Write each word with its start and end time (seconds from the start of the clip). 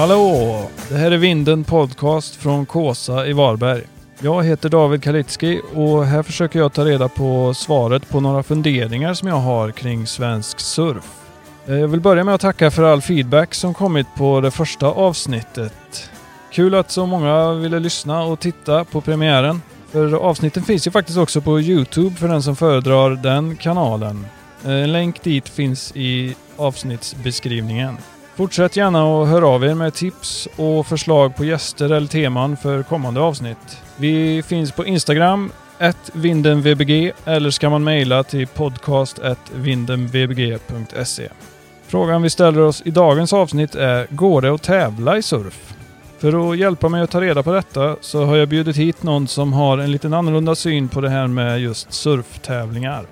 Hallå! 0.00 0.58
Det 0.88 0.94
här 0.94 1.10
är 1.10 1.16
Vinden 1.16 1.64
Podcast 1.64 2.36
från 2.36 2.66
Kåsa 2.66 3.26
i 3.26 3.32
Varberg. 3.32 3.82
Jag 4.20 4.44
heter 4.44 4.68
David 4.68 5.02
Kalitski 5.02 5.60
och 5.74 6.06
här 6.06 6.22
försöker 6.22 6.58
jag 6.58 6.72
ta 6.72 6.84
reda 6.84 7.08
på 7.08 7.54
svaret 7.54 8.08
på 8.08 8.20
några 8.20 8.42
funderingar 8.42 9.14
som 9.14 9.28
jag 9.28 9.36
har 9.36 9.70
kring 9.70 10.06
svensk 10.06 10.60
surf. 10.60 11.04
Eh, 11.66 11.74
jag 11.74 11.88
vill 11.88 12.00
börja 12.00 12.24
med 12.24 12.34
att 12.34 12.40
tacka 12.40 12.70
för 12.70 12.82
all 12.82 13.02
feedback 13.02 13.54
som 13.54 13.74
kommit 13.74 14.06
på 14.16 14.40
det 14.40 14.50
första 14.50 14.86
avsnittet. 14.86 16.10
Kul 16.52 16.74
att 16.74 16.90
så 16.90 17.06
många 17.06 17.52
ville 17.52 17.78
lyssna 17.78 18.22
och 18.22 18.40
titta 18.40 18.84
på 18.84 19.00
premiären. 19.00 19.62
För 19.90 20.14
avsnitten 20.14 20.62
finns 20.62 20.86
ju 20.86 20.90
faktiskt 20.90 21.18
också 21.18 21.40
på 21.40 21.60
Youtube 21.60 22.16
för 22.16 22.28
den 22.28 22.42
som 22.42 22.56
föredrar 22.56 23.10
den 23.10 23.56
kanalen. 23.56 24.26
Eh, 24.64 24.70
en 24.70 24.92
länk 24.92 25.22
dit 25.22 25.48
finns 25.48 25.92
i 25.96 26.34
avsnittsbeskrivningen. 26.56 27.96
Fortsätt 28.40 28.76
gärna 28.76 29.22
att 29.22 29.28
höra 29.28 29.46
av 29.46 29.64
er 29.64 29.74
med 29.74 29.94
tips 29.94 30.48
och 30.56 30.86
förslag 30.86 31.36
på 31.36 31.44
gäster 31.44 31.92
eller 31.92 32.06
teman 32.06 32.56
för 32.56 32.82
kommande 32.82 33.20
avsnitt. 33.20 33.82
Vi 33.96 34.42
finns 34.42 34.72
på 34.72 34.86
Instagram, 34.86 35.52
vindenvbg 36.12 37.12
eller 37.24 37.50
ska 37.50 37.70
man 37.70 37.84
mejla 37.84 38.22
till 38.22 38.46
podcast 38.46 39.20
vindenvbg.se. 39.54 41.28
Frågan 41.86 42.22
vi 42.22 42.30
ställer 42.30 42.60
oss 42.60 42.82
i 42.84 42.90
dagens 42.90 43.32
avsnitt 43.32 43.74
är 43.74 44.06
Går 44.10 44.42
det 44.42 44.54
att 44.54 44.62
tävla 44.62 45.18
i 45.18 45.22
surf? 45.22 45.74
För 46.18 46.50
att 46.50 46.58
hjälpa 46.58 46.88
mig 46.88 47.02
att 47.02 47.10
ta 47.10 47.20
reda 47.20 47.42
på 47.42 47.52
detta 47.52 47.96
så 48.00 48.24
har 48.24 48.36
jag 48.36 48.48
bjudit 48.48 48.76
hit 48.76 49.02
någon 49.02 49.28
som 49.28 49.52
har 49.52 49.78
en 49.78 49.92
liten 49.92 50.14
annorlunda 50.14 50.54
syn 50.54 50.88
på 50.88 51.00
det 51.00 51.10
här 51.10 51.26
med 51.26 51.60
just 51.60 51.92
surftävlingar. 51.92 53.06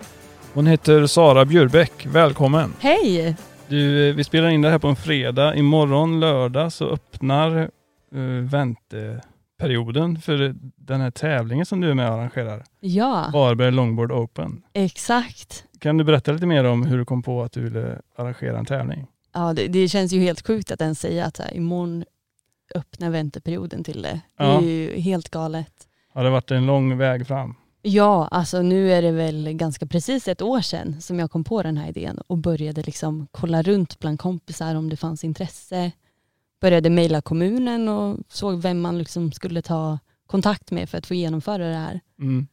Hon 0.52 0.66
heter 0.66 1.06
Sara 1.06 1.44
Bjurbäck. 1.44 2.06
Välkommen! 2.06 2.74
Hej! 2.80 3.36
Du, 3.68 4.08
eh, 4.08 4.14
vi 4.14 4.24
spelar 4.24 4.48
in 4.48 4.62
det 4.62 4.70
här 4.70 4.78
på 4.78 4.88
en 4.88 4.96
fredag. 4.96 5.54
Imorgon 5.56 6.20
lördag 6.20 6.72
så 6.72 6.88
öppnar 6.88 7.70
uh, 8.14 8.42
vänteperioden 8.44 10.20
för 10.20 10.54
den 10.76 11.00
här 11.00 11.10
tävlingen 11.10 11.66
som 11.66 11.80
du 11.80 11.90
är 11.90 11.94
med 11.94 12.08
och 12.08 12.14
arrangerar. 12.14 12.64
Ja, 12.80 13.30
Varberg 13.32 13.70
Longboard 13.72 14.12
Open. 14.12 14.62
exakt. 14.72 15.64
Kan 15.80 15.96
du 15.96 16.04
berätta 16.04 16.32
lite 16.32 16.46
mer 16.46 16.64
om 16.64 16.86
hur 16.86 16.98
du 16.98 17.04
kom 17.04 17.22
på 17.22 17.42
att 17.42 17.52
du 17.52 17.60
ville 17.60 17.98
arrangera 18.16 18.58
en 18.58 18.64
tävling? 18.66 19.06
Ja, 19.34 19.52
det, 19.52 19.68
det 19.68 19.88
känns 19.88 20.12
ju 20.12 20.20
helt 20.20 20.46
sjukt 20.46 20.70
att 20.70 20.80
ens 20.80 21.00
säga 21.00 21.24
att 21.24 21.38
här, 21.38 21.54
imorgon 21.56 22.04
öppnar 22.74 23.10
vänteperioden 23.10 23.84
till 23.84 24.02
det. 24.02 24.08
Det 24.38 24.44
Ja. 24.44 24.58
är 24.58 24.62
ju 24.64 25.00
helt 25.00 25.28
galet. 25.30 25.72
Har 26.14 26.24
det 26.24 26.30
varit 26.30 26.50
en 26.50 26.66
lång 26.66 26.98
väg 26.98 27.26
fram? 27.26 27.54
Ja, 27.88 28.28
alltså 28.30 28.62
nu 28.62 28.92
är 28.92 29.02
det 29.02 29.10
väl 29.10 29.52
ganska 29.52 29.86
precis 29.86 30.28
ett 30.28 30.42
år 30.42 30.60
sedan 30.60 31.00
som 31.00 31.18
jag 31.18 31.30
kom 31.30 31.44
på 31.44 31.62
den 31.62 31.76
här 31.76 31.88
idén 31.88 32.18
och 32.18 32.38
började 32.38 32.82
liksom 32.82 33.26
kolla 33.30 33.62
runt 33.62 33.98
bland 33.98 34.20
kompisar 34.20 34.74
om 34.74 34.88
det 34.88 34.96
fanns 34.96 35.24
intresse. 35.24 35.92
Började 36.60 36.90
mejla 36.90 37.20
kommunen 37.20 37.88
och 37.88 38.18
såg 38.28 38.62
vem 38.62 38.80
man 38.80 38.98
liksom 38.98 39.32
skulle 39.32 39.62
ta 39.62 39.98
kontakt 40.26 40.70
med 40.70 40.90
för 40.90 40.98
att 40.98 41.06
få 41.06 41.14
genomföra 41.14 41.68
det 41.68 41.76
här. 41.76 42.00
Mm. 42.18 42.46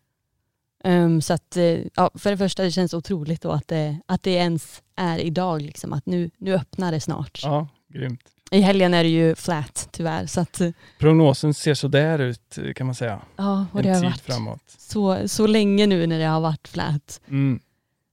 Um, 0.84 1.22
så 1.22 1.34
att, 1.34 1.58
eh, 1.58 1.80
ja, 1.96 2.12
för 2.16 2.32
det 2.32 2.38
första 2.38 2.64
det 2.64 2.72
känns 2.72 2.94
otroligt 2.94 3.42
då 3.42 3.52
att 3.52 3.68
det, 3.68 4.00
att 4.06 4.24
det 4.24 4.32
ens 4.32 4.84
är 4.96 5.20
idag, 5.20 5.62
liksom, 5.62 5.94
att 5.94 6.06
nu, 6.06 6.30
nu 6.38 6.54
öppnar 6.54 6.92
det 6.92 7.02
snart. 7.02 7.40
Ja, 7.44 7.68
grymt. 7.90 8.35
I 8.52 8.60
helgen 8.62 8.94
är 8.94 9.04
det 9.04 9.10
ju 9.10 9.36
flat 9.36 9.88
tyvärr. 9.92 10.26
Så, 10.26 10.42
att, 10.42 10.62
eh, 10.62 10.70
Prognosen 11.00 11.54
ser 11.54 11.74
så 11.74 11.88
där 11.88 12.20
ut 12.20 12.58
kan 12.76 12.86
man 12.88 12.96
säga. 12.96 13.22
ja, 13.36 13.66
och 13.72 13.80
En 13.80 13.86
det 13.86 13.94
har 13.94 14.04
varit 14.04 14.22
framåt. 14.22 14.62
så, 14.78 15.28
så 15.28 15.48
länge 15.48 15.88
nu 15.88 16.08
när 16.08 16.20
det 16.20 16.26
har 16.26 16.42
varit 16.42 16.68
flat. 16.68 17.22
Mm. 17.28 17.60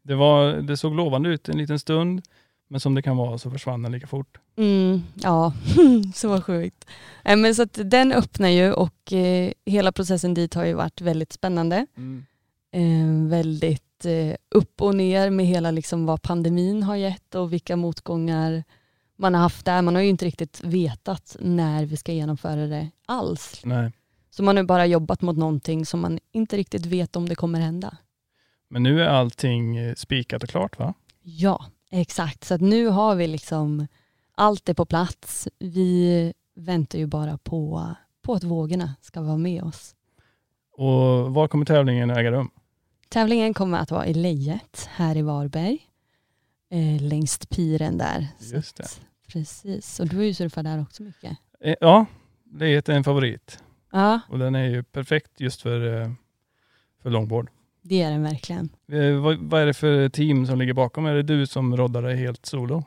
Det, 0.02 0.14
var, 0.14 0.52
det 0.52 0.77
såg 0.77 0.94
lovande 0.94 1.28
ut 1.28 1.48
en 1.48 1.58
liten 1.58 1.78
stund, 1.78 2.22
men 2.69 2.80
som 2.80 2.94
det 2.94 3.02
kan 3.02 3.16
vara 3.16 3.39
så 3.39 3.50
försvann 3.50 3.83
den 3.83 3.92
lika 3.92 4.06
fort. 4.06 4.39
Mm, 4.56 5.02
ja, 5.14 5.52
så 6.14 6.41
sjukt. 6.42 6.86
Eh, 7.24 7.36
Men 7.36 7.55
så 7.55 7.62
att 7.62 7.78
den 7.84 8.12
öppnar 8.12 8.48
ju 8.48 8.73
och 8.73 9.12
eh, 9.12 9.52
hela 9.67 9.92
processen 9.92 10.34
dit 10.34 10.55
har 10.55 10.64
ju 10.64 10.74
varit 10.74 11.01
väldigt 11.01 11.33
spännande. 11.33 11.86
Mm. 11.96 12.24
Eh, 12.74 13.30
väldigt 13.30 14.05
eh, 14.05 14.34
upp 14.51 14.80
och 14.83 14.95
ner 14.95 15.30
med 15.30 15.46
hela 15.46 15.70
liksom 15.70 16.07
vad 16.07 16.23
pandemin 16.23 16.83
har 16.83 16.96
gett 16.96 17.34
och 17.34 17.52
vilka 17.52 17.77
motgångar 17.77 18.64
man 19.22 19.34
har 19.34 19.42
haft 19.42 19.64
där. 19.64 19.83
Man 19.83 19.94
har 19.94 20.02
ju 20.02 20.08
inte 20.08 20.24
riktigt 20.24 20.60
vetat 20.64 21.36
när 21.40 21.84
vi 21.84 21.96
ska 21.96 22.12
genomföra 22.12 22.66
det 22.66 22.90
alls. 23.06 23.60
Nej. 23.64 23.92
Så 24.30 24.42
man 24.42 24.56
har 24.56 24.64
bara 24.64 24.86
jobbat 24.86 25.22
mot 25.22 25.36
någonting 25.36 25.86
som 25.86 26.00
man 26.00 26.18
inte 26.33 26.56
riktigt 26.56 26.86
vet 26.86 27.16
om 27.16 27.28
det 27.28 27.34
kommer 27.34 27.60
hända. 27.60 27.96
Men 28.68 28.83
nu 28.83 29.02
är 29.02 29.08
allting 29.08 29.77
eh, 29.77 29.94
spikat 29.94 30.42
och 30.42 30.48
klart 30.48 30.78
va? 30.78 30.94
Ja, 31.22 31.64
exakt. 31.90 32.44
Så 32.44 32.55
att 32.55 32.60
nu 32.60 32.86
har 32.86 33.14
vi 33.14 33.27
liksom 33.27 33.86
allt 34.34 34.68
är 34.68 34.74
på 34.74 34.84
plats. 34.84 35.48
Vi 35.58 36.33
väntar 36.54 36.98
ju 36.98 37.06
bara 37.06 37.39
på, 37.39 37.90
på 38.22 38.34
att 38.34 38.44
vågorna 38.44 38.94
ska 39.00 39.20
vara 39.20 39.36
med 39.36 39.62
oss. 39.62 39.94
Och 40.72 41.34
var 41.34 41.48
kommer 41.48 41.64
tävlingen 41.64 42.10
äga 42.10 42.30
rum? 42.30 42.50
Tävlingen 43.08 43.54
kommer 43.54 43.78
att 43.78 43.90
vara 43.90 44.06
i 44.06 44.14
Lejet 44.14 44.89
här 44.92 45.16
i 45.16 45.22
Varberg. 45.22 45.78
Eh, 46.70 47.02
längst 47.02 47.48
piren 47.48 47.98
där. 47.98 48.28
Just 48.52 48.77
det. 48.77 48.89
Precis, 49.33 50.01
och 50.01 50.09
du 50.09 50.17
har 50.17 50.23
ju 50.25 50.35
surfat 50.35 50.65
där 50.65 50.83
också 50.83 51.03
mycket. 51.03 51.37
Eh, 51.61 51.75
Ja, 51.81 52.07
det 52.45 52.67
är 52.89 52.91
en 52.91 53.05
favorit 53.05 53.59
Ja, 53.93 54.20
och 54.29 54.39
den 54.39 54.55
är 54.55 54.69
ju 54.69 54.83
perfekt 54.83 55.41
just 55.41 55.63
för, 55.63 56.03
eh, 56.03 56.11
för 57.03 57.11
longboard. 57.11 57.48
det 57.83 58.03
är 58.03 58.11
den 58.11 58.23
verkligen. 58.23 58.69
Eh, 58.93 59.20
Vad, 59.23 59.39
vad 59.39 59.63
är 59.63 59.67
det 59.67 59.75
för 59.75 60.09
team 60.09 60.47
som 60.47 60.59
ligger 60.59 60.73
bakom? 60.73 61.07
Är 61.07 61.15
det 61.15 61.23
du 61.23 61.47
som 61.47 61.77
roddar 61.77 62.03
det 62.03 62.15
helt 62.17 62.47
solo? 62.47 62.85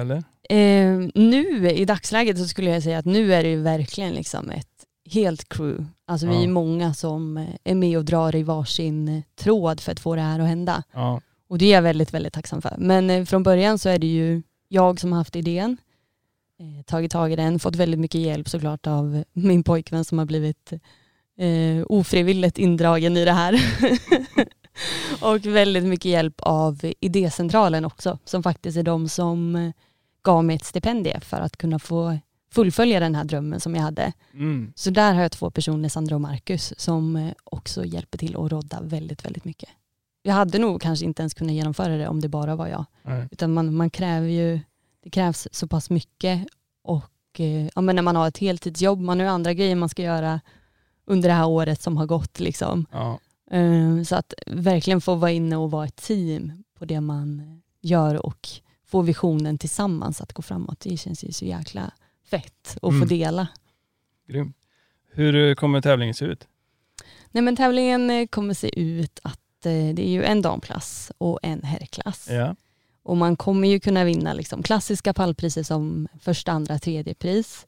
Eller? 0.00 0.16
Eh, 0.50 1.08
nu 1.14 1.70
i 1.70 1.84
dagsläget 1.84 2.38
så 2.38 2.44
skulle 2.48 2.70
jag 2.70 2.82
säga 2.82 2.98
att 2.98 3.04
nu 3.04 3.34
är 3.34 3.42
det 3.42 3.48
ju 3.50 3.62
verkligen 3.62 4.12
liksom 4.12 4.50
ett 4.50 4.68
helt 5.12 5.48
crew. 5.48 5.86
Alltså 6.06 6.26
vi 6.26 6.34
Ja. 6.34 6.42
är 6.42 6.48
många 6.48 6.94
som 6.94 7.46
är 7.64 7.74
med 7.74 7.98
och 7.98 8.04
drar 8.04 8.34
i 8.36 8.42
varsin 8.42 9.22
tråd 9.34 9.80
för 9.80 9.92
att 9.92 10.00
få 10.00 10.14
det 10.16 10.22
här 10.22 10.40
att 10.40 10.48
hända. 10.48 10.82
Ja. 10.92 11.20
Och 11.48 11.58
det 11.58 11.66
är 11.66 11.74
jag 11.74 11.82
väldigt, 11.82 12.14
väldigt 12.14 12.32
tacksam 12.32 12.62
för. 12.62 12.74
Men 12.78 13.26
från 13.26 13.42
början 13.42 13.78
så 13.78 13.88
är 13.88 13.98
det 13.98 14.06
ju 14.06 14.42
jag 14.68 15.00
som 15.00 15.12
har 15.12 15.18
haft 15.18 15.36
idén, 15.36 15.76
eh, 16.60 16.84
tagit 16.84 17.12
tag 17.12 17.32
i 17.32 17.36
den, 17.36 17.58
fått 17.58 17.76
väldigt 17.76 18.00
mycket 18.00 18.20
hjälp 18.20 18.48
såklart 18.48 18.86
av 18.86 19.24
min 19.32 19.62
pojkvän 19.62 20.04
som 20.04 20.18
har 20.18 20.26
blivit 20.26 20.72
eh, 21.38 21.84
ofrivilligt 21.88 22.58
indragen 22.58 23.16
i 23.16 23.24
det 23.24 23.32
här. 23.32 23.60
och 25.20 25.46
väldigt 25.46 25.84
mycket 25.84 26.10
hjälp 26.10 26.34
av 26.38 26.92
idécentralen 27.00 27.84
också, 27.84 28.18
som 28.24 28.42
faktiskt 28.42 28.78
är 28.78 28.82
de 28.82 29.08
som 29.08 29.56
eh, 29.56 29.70
gav 30.22 30.44
mig 30.44 30.56
ett 30.56 30.64
stipendium 30.64 31.20
för 31.20 31.40
att 31.40 31.56
kunna 31.56 31.78
få 31.78 32.18
fullfölja 32.52 33.00
den 33.00 33.14
här 33.14 33.24
drömmen 33.24 33.60
som 33.60 33.74
jag 33.74 33.82
hade. 33.82 34.12
Mm. 34.32 34.72
Så 34.76 34.90
där 34.90 35.14
har 35.14 35.22
jag 35.22 35.32
två 35.32 35.50
personer, 35.50 35.88
Sandra 35.88 36.14
och 36.14 36.20
Marcus, 36.20 36.80
som 36.80 37.16
eh, 37.16 37.32
också 37.44 37.84
hjälper 37.84 38.18
till 38.18 38.36
att 38.36 38.52
rodda 38.52 38.80
väldigt, 38.82 39.24
väldigt 39.24 39.44
mycket. 39.44 39.68
Jag 40.26 40.34
hade 40.34 40.58
nog 40.58 40.80
kanske 40.82 41.04
inte 41.04 41.22
ens 41.22 41.34
kunnat 41.34 41.54
genomföra 41.54 41.96
det 41.96 42.08
om 42.08 42.20
det 42.20 42.28
bara 42.28 42.56
var 42.56 42.66
jag. 42.66 42.84
Nej. 43.02 43.28
Utan 43.30 43.52
man, 43.54 43.74
man 43.74 43.90
kräver 43.90 44.28
ju, 44.28 44.60
det 45.02 45.10
krävs 45.10 45.48
så 45.52 45.68
pass 45.68 45.90
mycket 45.90 46.46
och 46.82 47.40
eh, 47.40 47.68
ja, 47.74 47.80
men 47.80 47.96
när 47.96 48.02
man 48.02 48.16
har 48.16 48.28
ett 48.28 48.38
heltidsjobb, 48.38 49.00
man 49.00 49.18
har 49.18 49.26
ju 49.26 49.30
andra 49.32 49.52
grejer 49.54 49.74
man 49.76 49.88
ska 49.88 50.02
göra 50.02 50.40
under 51.04 51.28
det 51.28 51.34
här 51.34 51.46
året 51.46 51.82
som 51.82 51.96
har 51.96 52.06
gått. 52.06 52.40
Liksom. 52.40 52.86
Ja. 52.92 53.18
Eh, 53.50 54.02
Så 54.02 54.16
att 54.16 54.32
verkligen 54.46 55.00
få 55.00 55.14
vara 55.14 55.30
inne 55.30 55.56
och 55.56 55.70
vara 55.70 55.84
ett 55.86 55.96
team 55.96 56.52
på 56.78 56.84
det 56.84 57.00
man 57.00 57.62
gör 57.80 58.26
och 58.26 58.48
få 58.86 59.02
visionen 59.02 59.58
tillsammans 59.58 60.20
att 60.20 60.32
gå 60.32 60.42
framåt. 60.42 60.80
Det 60.80 60.96
känns 60.96 61.24
ju 61.24 61.32
så 61.32 61.44
jäkla 61.44 61.90
fett 62.30 62.76
att 62.82 62.88
Mm. 62.90 63.00
få 63.00 63.06
dela. 63.08 63.48
Grymt. 64.28 64.56
Hur 65.12 65.34
eh, 65.48 65.54
kommer 65.54 65.80
tävlingen 65.80 66.14
se 66.14 66.24
ut? 66.24 66.48
Nej 67.30 67.42
men 67.42 67.56
tävlingen 67.56 68.28
kommer 68.28 68.54
se 68.54 68.80
ut 68.80 69.20
att 69.22 69.40
det 69.70 70.02
är 70.02 70.10
ju 70.10 70.24
en 70.24 70.42
damklass 70.42 71.12
och 71.18 71.38
en 71.42 71.62
herrklass. 71.62 72.28
Ja. 72.30 72.56
Och 73.02 73.16
man 73.16 73.36
kommer 73.36 73.68
ju 73.68 73.80
kunna 73.80 74.04
vinna 74.04 74.32
liksom 74.32 74.62
klassiska 74.62 75.14
pallpriser 75.14 75.62
som 75.62 76.08
första, 76.20 76.52
andra, 76.52 76.78
tredje 76.78 77.14
pris. 77.14 77.66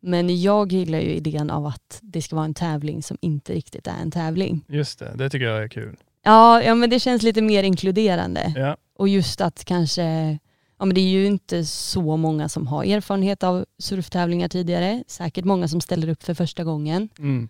Men 0.00 0.40
jag 0.40 0.72
gillar 0.72 0.98
ju 0.98 1.14
idén 1.14 1.50
av 1.50 1.66
att 1.66 1.98
det 2.02 2.22
ska 2.22 2.36
vara 2.36 2.44
en 2.44 2.54
tävling 2.54 3.02
som 3.02 3.18
inte 3.20 3.52
riktigt 3.52 3.86
är 3.86 4.02
en 4.02 4.10
tävling. 4.10 4.64
Just 4.68 4.98
det, 4.98 5.12
det 5.14 5.30
tycker 5.30 5.46
jag 5.46 5.62
är 5.62 5.68
kul. 5.68 5.96
Ja, 6.22 6.62
ja 6.62 6.74
men 6.74 6.90
det 6.90 7.00
känns 7.00 7.22
lite 7.22 7.42
mer 7.42 7.62
inkluderande. 7.62 8.52
Ja. 8.56 8.76
Och 8.96 9.08
just 9.08 9.40
att 9.40 9.64
kanske, 9.64 10.38
ja 10.78 10.84
men 10.84 10.94
det 10.94 11.00
är 11.00 11.08
ju 11.08 11.26
inte 11.26 11.64
så 11.64 12.16
många 12.16 12.48
som 12.48 12.66
har 12.66 12.84
erfarenhet 12.84 13.42
av 13.42 13.64
surftävlingar 13.78 14.48
tidigare. 14.48 15.04
Säkert 15.06 15.44
många 15.44 15.68
som 15.68 15.80
ställer 15.80 16.08
upp 16.08 16.22
för 16.22 16.34
första 16.34 16.64
gången. 16.64 17.08
Mm. 17.18 17.48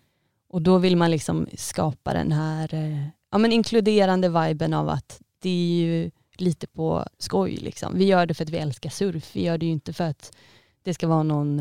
Och 0.48 0.62
då 0.62 0.78
vill 0.78 0.96
man 0.96 1.10
liksom 1.10 1.46
skapa 1.56 2.12
den 2.12 2.32
här 2.32 2.74
eh, 2.74 2.98
ja, 3.36 3.38
men 3.38 3.52
inkluderande 3.52 4.28
viben 4.28 4.74
av 4.74 4.88
att 4.88 5.20
det 5.42 5.48
är 5.48 5.84
ju 5.84 6.10
lite 6.36 6.66
på 6.66 7.04
skoj. 7.18 7.56
Liksom. 7.56 7.98
Vi 7.98 8.04
gör 8.04 8.26
det 8.26 8.34
för 8.34 8.44
att 8.44 8.50
vi 8.50 8.58
älskar 8.58 8.90
surf. 8.90 9.36
Vi 9.36 9.42
gör 9.44 9.58
det 9.58 9.66
ju 9.66 9.72
inte 9.72 9.92
för 9.92 10.04
att 10.04 10.36
det 10.82 10.94
ska 10.94 11.08
vara 11.08 11.22
någon, 11.22 11.60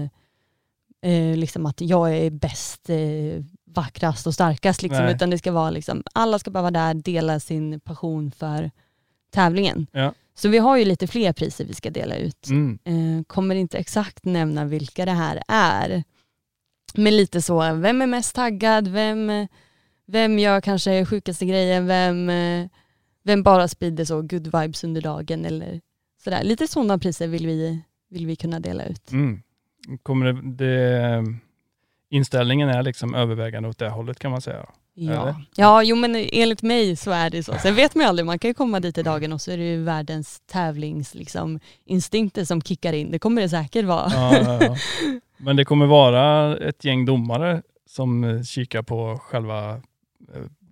eh, 1.01 1.38
liksom 1.38 1.66
att 1.66 1.81
jag 1.81 2.18
är 2.18 2.30
bäst, 2.30 2.89
eh, 2.89 3.44
vackrast 3.66 4.27
och 4.27 4.33
starkast. 4.33 4.81
Liksom, 4.81 5.04
Nej. 5.04 5.16
utan 5.16 5.30
det 5.30 5.38
ska 5.38 5.51
vara 5.51 5.69
liksom, 5.69 6.04
alla 6.13 6.39
ska 6.39 6.51
bara 6.51 6.62
vara 6.62 6.72
där, 6.72 6.94
dela 6.94 7.39
sin 7.39 7.80
passion 7.80 8.31
för 8.31 8.72
tävlingen. 9.31 9.88
Ja. 9.92 10.13
Så 10.36 10.50
vi 10.50 10.57
har 10.57 10.77
ju 10.77 10.86
lite 10.86 11.07
fler 11.07 11.33
priser 11.33 11.66
vi 11.66 11.74
ska 11.74 11.89
dela 11.89 12.16
ut. 12.16 12.48
Mm. 12.48 12.80
Eh, 12.83 13.24
kommer 13.24 13.56
inte 13.56 13.77
exakt 13.77 14.25
nämna 14.25 14.66
vilka 14.66 15.06
det 15.06 15.12
här 15.12 15.44
är. 15.48 16.04
Men 16.94 17.18
lite 17.18 17.42
så, 17.42 17.74
vem 17.74 18.01
är 18.01 18.07
mest 18.07 18.36
taggad? 18.36 18.88
Vem, 18.88 19.48
vem 20.07 20.39
gör 20.39 20.61
kanske 20.61 21.05
sjukaste 21.05 21.45
grejen? 21.45 21.87
Vem, 21.87 22.29
eh, 22.29 22.67
vem 23.23 23.43
bara 23.43 23.67
sprider 23.67 24.05
så 24.05 24.21
good 24.21 24.45
vibes 24.45 24.83
under 24.83 25.01
dagen? 25.01 25.45
Eller 25.45 25.81
sådär. 26.23 26.43
Lite 26.43 26.67
sådana 26.67 26.97
priser 26.97 27.27
vill 27.27 27.47
vi, 27.47 27.81
vill 28.09 28.25
vi 28.25 28.35
kunna 28.35 28.59
dela 28.59 28.85
ut. 28.85 29.11
Mm. 29.11 29.41
Kommer 30.03 30.33
det, 30.33 30.41
det, 30.55 31.23
inställningen 32.09 32.69
är 32.69 32.83
liksom 32.83 33.15
övervägande 33.15 33.69
åt 33.69 33.77
det 33.77 33.89
hållet 33.89 34.19
kan 34.19 34.31
man 34.31 34.41
säga. 34.41 34.65
Ja. 34.93 35.11
Eller? 35.11 35.35
ja, 35.55 35.83
jo 35.83 35.95
men 35.95 36.15
enligt 36.15 36.61
mig 36.61 36.95
så 36.95 37.11
är 37.11 37.29
det 37.29 37.43
så. 37.43 37.53
Sen 37.53 37.75
vet 37.75 37.95
man 37.95 38.03
ju 38.03 38.09
aldrig, 38.09 38.25
man 38.25 38.39
kan 38.39 38.49
ju 38.49 38.53
komma 38.53 38.79
dit 38.79 38.97
i 38.97 39.03
dagen 39.03 39.33
och 39.33 39.41
så 39.41 39.51
är 39.51 39.57
det 39.57 39.63
ju 39.63 39.83
världens 39.83 40.41
tävlings 40.45 41.15
liksom, 41.15 41.59
instinkter 41.85 42.45
som 42.45 42.61
kickar 42.61 42.93
in. 42.93 43.11
Det 43.11 43.19
kommer 43.19 43.41
det 43.41 43.49
säkert 43.49 43.85
vara. 43.85 44.11
Ja, 44.13 44.37
ja, 44.37 44.59
ja. 44.61 44.75
Men 45.37 45.55
det 45.55 45.65
kommer 45.65 45.85
vara 45.85 46.57
ett 46.57 46.83
gäng 46.85 47.05
domare 47.05 47.61
som 47.89 48.43
kikar 48.43 48.81
på 48.81 49.17
själva, 49.21 49.81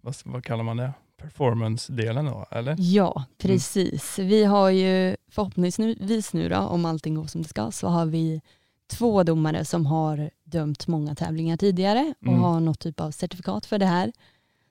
vad, 0.02 0.16
vad 0.26 0.44
kallar 0.44 0.64
man 0.64 0.78
det, 0.78 0.94
performance-delen 1.18 2.26
då, 2.26 2.46
eller? 2.52 2.76
Ja, 2.80 3.26
precis. 3.38 4.20
Vi 4.20 4.44
har 4.44 4.70
ju 4.70 5.16
förhoppningsvis 5.32 6.34
nu 6.34 6.50
då, 6.50 6.58
om 6.58 6.86
allting 6.86 7.16
går 7.16 7.26
som 7.26 7.42
det 7.42 7.48
ska, 7.50 7.72
så 7.72 7.88
har 7.88 8.06
vi 8.06 8.42
två 8.88 9.24
domare 9.24 9.66
som 9.66 9.86
har 9.86 10.30
dömt 10.44 10.88
många 10.88 11.16
tävlingar 11.16 11.58
tidigare 11.58 12.14
och 12.22 12.28
Mm. 12.28 12.40
har 12.40 12.60
något 12.60 12.80
typ 12.80 13.00
av 13.00 13.12
certifikat 13.12 13.66
för 13.66 13.80
det 13.80 13.86
här. 13.86 14.12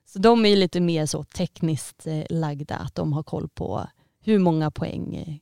Så 0.04 0.18
de 0.18 0.44
är 0.44 0.48
ju 0.50 0.56
lite 0.56 0.80
mer 0.80 1.06
så 1.06 1.24
tekniskt 1.24 2.06
eh, 2.06 2.22
lagda, 2.30 2.76
att 2.76 2.94
de 2.94 3.12
har 3.12 3.22
koll 3.22 3.48
på 3.48 3.86
hur 4.24 4.38
många 4.38 4.70
poäng 4.70 5.16
eh, 5.16 5.34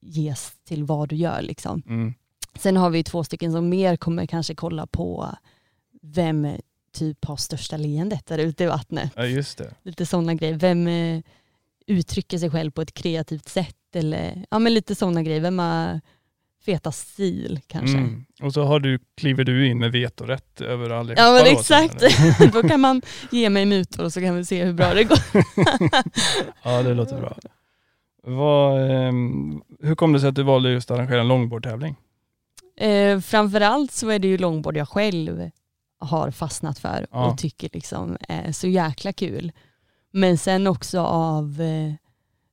ges 0.00 0.52
till 0.64 0.84
vad 0.84 1.08
du 1.08 1.16
gör. 1.16 1.42
Liksom. 1.42 1.82
Mm. 1.86 2.14
Sen 2.58 2.76
har 2.76 2.90
vi 2.90 3.04
två 3.04 3.24
stycken 3.24 3.52
som 3.52 3.68
mer 3.68 3.96
kommer 3.96 4.26
kanske 4.26 4.54
kolla 4.54 4.86
på 4.86 5.28
vem 6.02 6.44
eh, 6.44 6.58
typ 6.94 7.24
har 7.24 7.36
största 7.36 7.76
leendet 7.76 8.26
där 8.26 8.38
ute 8.38 8.64
i 8.64 8.66
vattnet 8.66 9.12
Ja, 9.16 9.26
just 9.26 9.58
det. 9.58 9.74
lite 9.82 10.06
sådana 10.06 10.34
grejer. 10.34 10.54
Vem 10.54 10.86
eh, 10.86 11.20
uttrycker 11.86 12.38
sig 12.38 12.50
själv 12.50 12.70
på 12.70 12.82
ett 12.82 12.94
kreativt 12.94 13.48
sätt 13.48 13.76
eller 13.94 14.44
ja, 14.50 14.58
men 14.58 14.74
lite 14.74 14.94
sådana 14.94 15.22
grejer. 15.22 15.40
Vem 15.40 15.58
har 15.58 16.00
feta 16.64 16.92
stil 16.92 17.60
kanske. 17.66 17.98
Mm. 17.98 18.24
Och 18.42 18.52
så 18.52 18.62
har 18.64 18.80
du, 18.80 18.98
kliver 19.16 19.44
du 19.44 19.66
in 19.66 19.78
med 19.78 19.92
vetorätt 19.92 20.60
över 20.60 20.90
allihopa 20.90 21.22
Ja 21.22 21.32
men 21.32 21.46
exakt. 21.46 22.04
Då 22.52 22.68
kan 22.68 22.80
man 22.80 23.02
ge 23.30 23.50
mig 23.50 23.66
mutor 23.66 24.04
och 24.04 24.12
så 24.12 24.20
kan 24.20 24.36
vi 24.36 24.44
se 24.44 24.64
hur 24.64 24.72
bra 24.72 24.94
det 24.94 25.04
går. 25.04 25.18
Ja, 26.62 26.82
det 26.82 26.94
låter 26.94 27.20
bra. 27.20 27.36
Vad, 28.22 28.90
ehm, 28.90 29.62
hur 29.82 29.94
kom 29.94 30.12
det 30.12 30.20
sig 30.20 30.28
att 30.28 30.34
du 30.34 30.42
valde 30.42 30.70
just 30.70 30.90
att 30.90 30.98
arrangera 30.98 31.20
en 31.20 31.28
longboardtävling? 31.28 31.96
Eh, 32.76 33.20
framförallt 33.20 33.92
så 33.92 34.08
är 34.08 34.18
det 34.18 34.28
ju 34.28 34.38
longboard 34.38 34.76
jag 34.76 34.88
själv 34.88 35.50
har 36.04 36.30
fastnat 36.30 36.78
för 36.78 37.06
Ja. 37.10 37.30
och 37.30 37.38
tycker 37.38 37.70
liksom 37.72 38.16
är 38.28 38.52
så 38.52 38.66
jäkla 38.68 39.12
kul. 39.12 39.52
Men 40.10 40.38
sen 40.38 40.66
också 40.66 41.00
av 41.00 41.60
eh, 41.60 41.94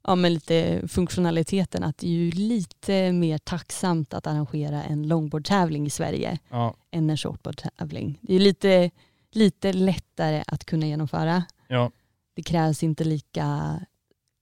ja, 0.07 0.15
men 0.15 0.33
lite 0.33 0.87
funktionaliteten 0.87 1.83
att 1.83 1.97
det 1.97 2.07
är 2.07 2.11
ju 2.11 2.31
lite 2.31 3.11
mer 3.11 3.37
tacksamt 3.37 4.13
att 4.13 4.27
arrangera 4.27 4.83
en 4.83 5.07
longboardtävling 5.07 5.87
i 5.87 5.89
Sverige 5.89 6.39
Ja, 6.49 6.73
än 6.91 7.09
en 7.09 7.17
shortboardtävling. 7.17 8.19
Det 8.21 8.35
är 8.35 8.39
lite, 8.39 8.91
lite 9.31 9.73
lättare 9.73 10.43
att 10.47 10.65
kunna 10.65 10.85
genomföra. 10.87 11.43
ja, 11.67 11.91
Det 12.35 12.43
krävs 12.43 12.83
inte 12.83 13.03
lika 13.03 13.79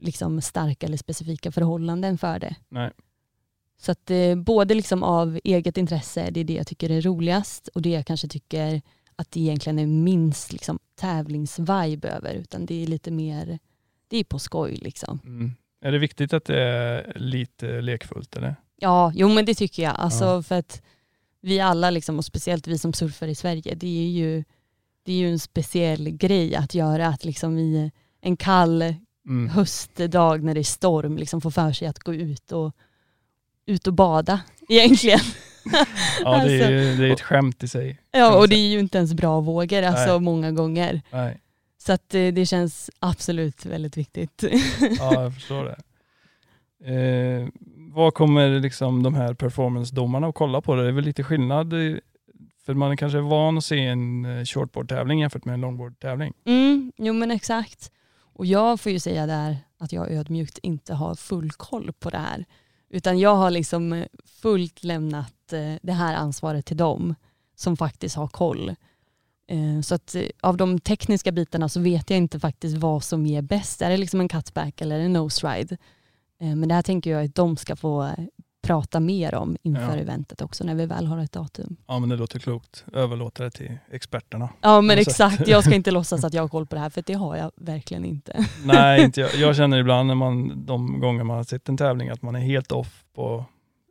liksom, 0.02 0.42
starka 0.42 0.86
eller 0.86 0.98
specifika 0.98 1.52
förhållanden 1.52 2.18
för 2.18 2.40
det. 2.40 2.56
nej. 2.70 2.92
Så 3.82 3.92
att 3.92 4.12
eh, 4.12 4.36
både 4.36 4.74
liksom 4.74 5.04
av 5.04 5.40
eget 5.44 5.78
intresse, 5.78 6.30
det 6.32 6.40
är 6.40 6.44
det 6.44 6.54
jag 6.54 6.68
tycker 6.68 6.90
är 6.90 7.02
roligast 7.02 7.68
och 7.68 7.82
det 7.82 7.90
jag 7.90 8.06
kanske 8.06 8.28
tycker 8.28 8.82
att 9.20 9.32
det 9.32 9.40
egentligen 9.40 9.80
är 9.80 9.88
minst 9.88 10.52
liksom, 10.54 10.80
tävlingsvibe 10.96 12.08
över 12.10 12.34
utan 12.34 12.66
det 12.66 12.84
är 12.84 12.88
lite 12.88 13.12
mer, 13.12 13.60
det 14.08 14.18
är 14.18 14.24
på 14.24 14.40
skoj 14.40 14.76
liksom. 14.82 15.20
Mm. 15.24 15.52
Är 15.82 15.92
det 15.92 15.98
viktigt 16.00 16.34
att 16.34 16.46
det 16.46 16.62
är 16.62 17.14
lite 17.16 17.82
lekfullt 17.82 18.36
eller? 18.38 18.56
Ja, 18.80 19.12
jo 19.16 19.30
men 19.30 19.46
det 19.46 19.56
tycker 19.56 19.84
jag. 19.84 19.96
Alltså 19.98 20.26
Ja. 20.26 20.44
för 20.44 20.56
att 20.60 20.82
vi 21.42 21.60
alla, 21.60 21.90
liksom, 21.90 22.18
och 22.18 22.26
speciellt 22.26 22.68
vi 22.68 22.78
som 22.78 22.94
surfar 22.94 23.28
i 23.28 23.36
Sverige, 23.36 23.76
det 23.76 24.06
är 24.06 24.10
ju, 24.10 24.44
det 25.04 25.12
är 25.14 25.18
ju 25.18 25.30
en 25.32 25.40
speciell 25.40 26.10
grej 26.10 26.56
att 26.56 26.74
göra. 26.76 27.08
Att 27.08 27.26
liksom 27.26 27.58
i 27.58 27.92
en 28.22 28.38
kall 28.38 28.94
Mm. 29.28 29.50
höstdag 29.50 30.44
när 30.44 30.54
det 30.54 30.62
är 30.62 30.64
storm 30.64 31.18
liksom 31.18 31.42
få 31.42 31.52
för 31.52 31.72
sig 31.72 31.88
att 31.88 32.00
gå 32.00 32.14
ut 32.14 32.52
och, 32.52 32.76
ut 33.66 33.88
och 33.88 33.94
bada 33.94 34.42
egentligen. 34.70 35.20
Ja, 35.64 35.76
det 36.24 36.30
är, 36.30 36.34
Alltså. 36.34 36.72
ju- 36.72 36.96
det 36.98 37.08
är 37.08 37.12
ett 37.14 37.22
skämt 37.22 37.64
i 37.64 37.68
sig. 37.68 38.00
Ja, 38.12 38.38
och 38.38 38.50
det 38.50 38.56
är 38.56 38.68
ju 38.72 38.80
inte 38.80 38.98
ens 38.98 39.14
bra 39.14 39.40
vågor 39.40 39.84
alltså 39.84 40.12
Nej. 40.12 40.20
många 40.20 40.52
gånger. 40.52 41.02
Nej. 41.12 41.40
Så 41.78 41.94
att 41.94 42.16
eh, 42.16 42.28
det 42.28 42.46
känns 42.46 42.90
absolut 43.00 43.66
väldigt 43.66 43.98
viktigt. 43.98 44.44
Ja, 45.00 45.14
jag 45.24 45.34
förstår 45.34 45.66
det. 45.66 45.76
Eh, 46.86 47.48
vad 47.94 48.14
kommer 48.14 48.60
liksom 48.60 49.04
de 49.04 49.14
här 49.16 49.34
performance-domarna 49.34 50.28
att 50.28 50.36
kolla 50.36 50.62
på? 50.62 50.76
Det 50.76 50.88
är 50.88 50.92
väl 50.92 51.04
lite 51.06 51.24
skillnad, 51.24 51.74
för 52.66 52.74
man 52.74 52.92
är 52.92 52.96
kanske 52.96 53.20
van 53.20 53.58
att 53.58 53.64
se 53.66 53.86
en 53.86 54.26
eh, 54.26 54.46
shortboard-tävling 54.46 55.20
jämfört 55.20 55.46
med 55.46 55.54
en 55.54 55.62
longboard-tävling. 55.62 56.34
Mm, 56.46 56.92
jo 56.98 57.14
men 57.14 57.32
exakt. 57.32 57.92
Och 58.34 58.46
jag 58.46 58.80
får 58.80 58.92
ju 58.92 59.00
säga 59.00 59.26
där 59.26 59.58
att 59.78 59.92
jag 59.94 60.12
ödmjukt 60.12 60.58
inte 60.58 60.94
har 60.94 61.16
full 61.16 61.52
koll 61.52 61.92
på 62.00 62.10
det 62.10 62.18
här. 62.18 62.46
Utan 62.90 63.20
jag 63.20 63.36
har 63.36 63.52
liksom 63.52 63.94
eh, 63.94 64.06
fullt 64.26 64.84
lämnat 64.84 65.54
eh, 65.54 65.76
det 65.82 65.94
här 65.94 66.16
ansvaret 66.16 66.66
till 66.66 66.78
dem 66.78 67.16
som 67.56 67.78
faktiskt 67.78 68.16
har 68.16 68.28
koll. 68.28 68.76
Eh, 69.48 69.82
så 69.84 69.96
att 69.96 70.16
av 70.42 70.58
de 70.58 70.80
tekniska 70.80 71.32
bitarna 71.32 71.70
så 71.70 71.80
vet 71.80 72.10
jag 72.10 72.18
inte 72.18 72.40
faktiskt 72.40 72.78
vad 72.78 73.04
som 73.04 73.26
ger 73.26 73.42
bäst. 73.42 73.82
Är 73.82 73.90
det 73.90 73.98
liksom 73.98 74.20
en 74.20 74.30
cutback 74.30 74.82
eller 74.82 75.00
en 75.00 75.14
nose 75.14 75.48
ride? 75.48 75.78
Men 76.42 76.68
det 76.68 76.76
här 76.76 76.82
tänker 76.82 77.12
jag 77.12 77.26
att 77.26 77.36
de 77.36 77.58
ska 77.58 77.76
få 77.76 78.16
prata 78.70 79.00
mer 79.00 79.36
om 79.36 79.58
inför 79.64 79.82
Ja. 79.98 80.02
eventet 80.02 80.42
också 80.42 80.64
när 80.64 80.76
vi 80.76 80.86
väl 80.86 81.06
har 81.08 81.18
ett 81.18 81.32
datum. 81.32 81.76
Ja, 81.88 82.00
men 82.00 82.10
det 82.10 82.16
låter 82.16 82.40
klokt. 82.40 82.86
Överlåta 82.94 83.44
det 83.44 83.52
till 83.52 83.78
experterna. 83.92 84.50
Ja 84.62 84.82
men 84.82 84.98
sätt. 84.98 85.08
exakt, 85.08 85.48
jag 85.48 85.64
ska 85.64 85.76
inte 85.76 85.92
låtsas 86.00 86.24
att 86.24 86.34
jag 86.34 86.44
har 86.44 86.48
koll 86.48 86.66
på 86.68 86.76
det 86.76 86.82
här 86.82 86.90
för 86.90 87.04
det 87.06 87.14
har 87.14 87.36
jag 87.36 87.52
verkligen 87.56 88.06
inte. 88.06 88.46
Nej, 88.66 89.04
inte 89.06 89.22
jag. 89.22 89.36
jag 89.36 89.56
känner 89.56 89.78
ibland 89.78 90.08
när 90.08 90.16
man, 90.16 90.66
de 90.66 91.00
gånger 91.00 91.24
man 91.24 91.38
har 91.38 91.44
sett 91.44 91.70
en 91.70 91.78
tävling 91.78 92.10
att 92.10 92.22
man 92.22 92.36
är 92.36 92.40
helt 92.40 92.72
off 92.72 93.04
på 93.16 93.46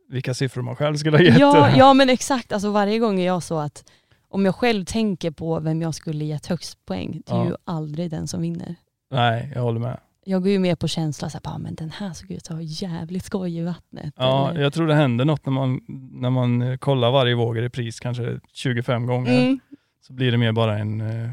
vilka 0.09 0.33
siffror 0.33 0.61
man 0.61 0.75
själv 0.75 0.95
skulle 0.95 1.17
ha 1.17 1.23
gett. 1.23 1.39
Ja, 1.39 1.69
ja 1.77 1.93
men 1.93 2.09
exakt, 2.09 2.51
alltså 2.53 2.71
varje 2.71 2.99
gång 2.99 3.19
är 3.19 3.25
jag 3.25 3.43
så 3.43 3.59
att 3.59 3.83
om 4.29 4.45
jag 4.45 4.55
själv 4.55 4.85
tänker 4.85 5.31
på 5.31 5.59
vem 5.59 5.81
jag 5.81 5.95
skulle 5.95 6.25
gett 6.25 6.45
högst 6.45 6.85
poäng, 6.85 7.21
det 7.25 7.31
är 7.31 7.37
Ja. 7.37 7.45
ju 7.45 7.55
aldrig 7.63 8.11
den 8.11 8.27
som 8.27 8.41
vinner. 8.41 8.75
Nej, 9.11 9.51
jag 9.55 9.61
håller 9.61 9.79
med. 9.79 9.97
Jag 10.29 10.41
går 10.43 10.51
ju 10.51 10.59
med 10.59 10.79
på 10.79 10.87
känsla, 10.87 11.29
så 11.29 11.37
här, 11.37 11.41
bara, 11.43 11.57
men 11.57 11.75
den 11.75 11.89
här 11.91 12.13
såg 12.13 12.31
ut 12.31 12.41
att 12.51 12.55
ha 12.55 12.61
jävligt 12.61 13.25
skoj 13.25 13.57
i 13.57 13.61
vattnet. 13.63 14.13
Ja, 14.17 14.49
Eller- 14.51 14.61
jag 14.61 14.73
tror 14.73 14.87
det 14.87 14.95
händer 14.95 15.25
något 15.25 15.45
när 15.45 15.53
man, 15.53 15.81
när 16.11 16.29
man 16.29 16.61
eh, 16.61 16.77
kollar 16.77 17.11
varje 17.11 17.35
våg 17.35 17.57
i 17.57 17.61
repris 17.61 17.99
kanske 17.99 18.39
25 18.53 19.05
gånger. 19.05 19.41
mm. 19.41 19.59
Så 20.01 20.13
blir 20.13 20.31
det 20.31 20.37
mer 20.37 20.51
bara 20.51 20.77
en... 20.79 21.01
eh, 21.01 21.29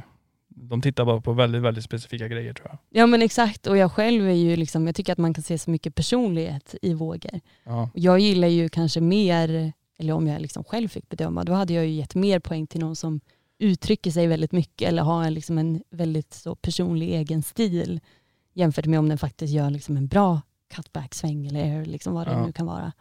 De 0.49 0.81
tittar 0.83 1.05
bara 1.05 1.21
på 1.21 1.33
väldigt, 1.33 1.63
väldigt 1.63 1.85
specifika 1.85 2.29
grejer 2.29 2.53
tror 2.55 2.69
jag. 2.71 2.79
Ja 2.91 3.07
men 3.07 3.23
exakt, 3.23 3.67
och 3.67 3.77
jag 3.77 3.93
själv 3.93 4.29
är 4.29 4.33
ju 4.33 4.57
liksom, 4.57 4.87
jag 4.87 4.97
tycker 4.97 5.13
att 5.13 5.19
man 5.19 5.35
kan 5.35 5.43
se 5.45 5.59
så 5.59 5.71
mycket 5.71 5.95
personlighet 5.95 6.75
i 6.83 6.95
vågor. 6.95 7.41
Ja, 7.65 7.91
Jag 7.95 8.19
gillar 8.19 8.49
ju 8.49 8.69
kanske 8.69 9.01
mer, 9.01 9.73
eller 9.99 10.13
om 10.13 10.27
jag 10.27 10.41
liksom 10.43 10.65
själv 10.65 10.89
fick 10.89 11.09
bedöma, 11.09 11.45
då 11.45 11.53
hade 11.53 11.73
jag 11.75 11.87
ju 11.87 11.93
gett 11.93 12.15
mer 12.15 12.39
poäng 12.41 12.67
till 12.67 12.81
någon 12.81 12.97
som 12.97 13.21
uttrycker 13.59 14.11
sig 14.11 14.27
väldigt 14.27 14.53
mycket 14.53 14.89
eller 14.89 15.03
har 15.03 15.25
en, 15.25 15.35
liksom 15.35 15.59
en 15.59 15.83
väldigt 15.91 16.35
så 16.35 16.55
personlig 16.55 17.13
egen 17.15 17.43
stil 17.43 18.01
jämfört 18.57 18.87
med 18.87 18.99
om 18.99 19.09
den 19.09 19.19
faktiskt 19.19 19.53
gör 19.53 19.71
liksom 19.71 19.97
en 19.97 20.07
bra 20.07 20.41
cutback-sväng 20.75 21.47
eller 21.47 21.61
air, 21.61 21.85
liksom 21.85 22.15
vad 22.15 22.27
det 22.27 22.33
Ja. 22.33 22.47
nu 22.47 22.53
kan 22.53 22.67
vara. 22.67 22.93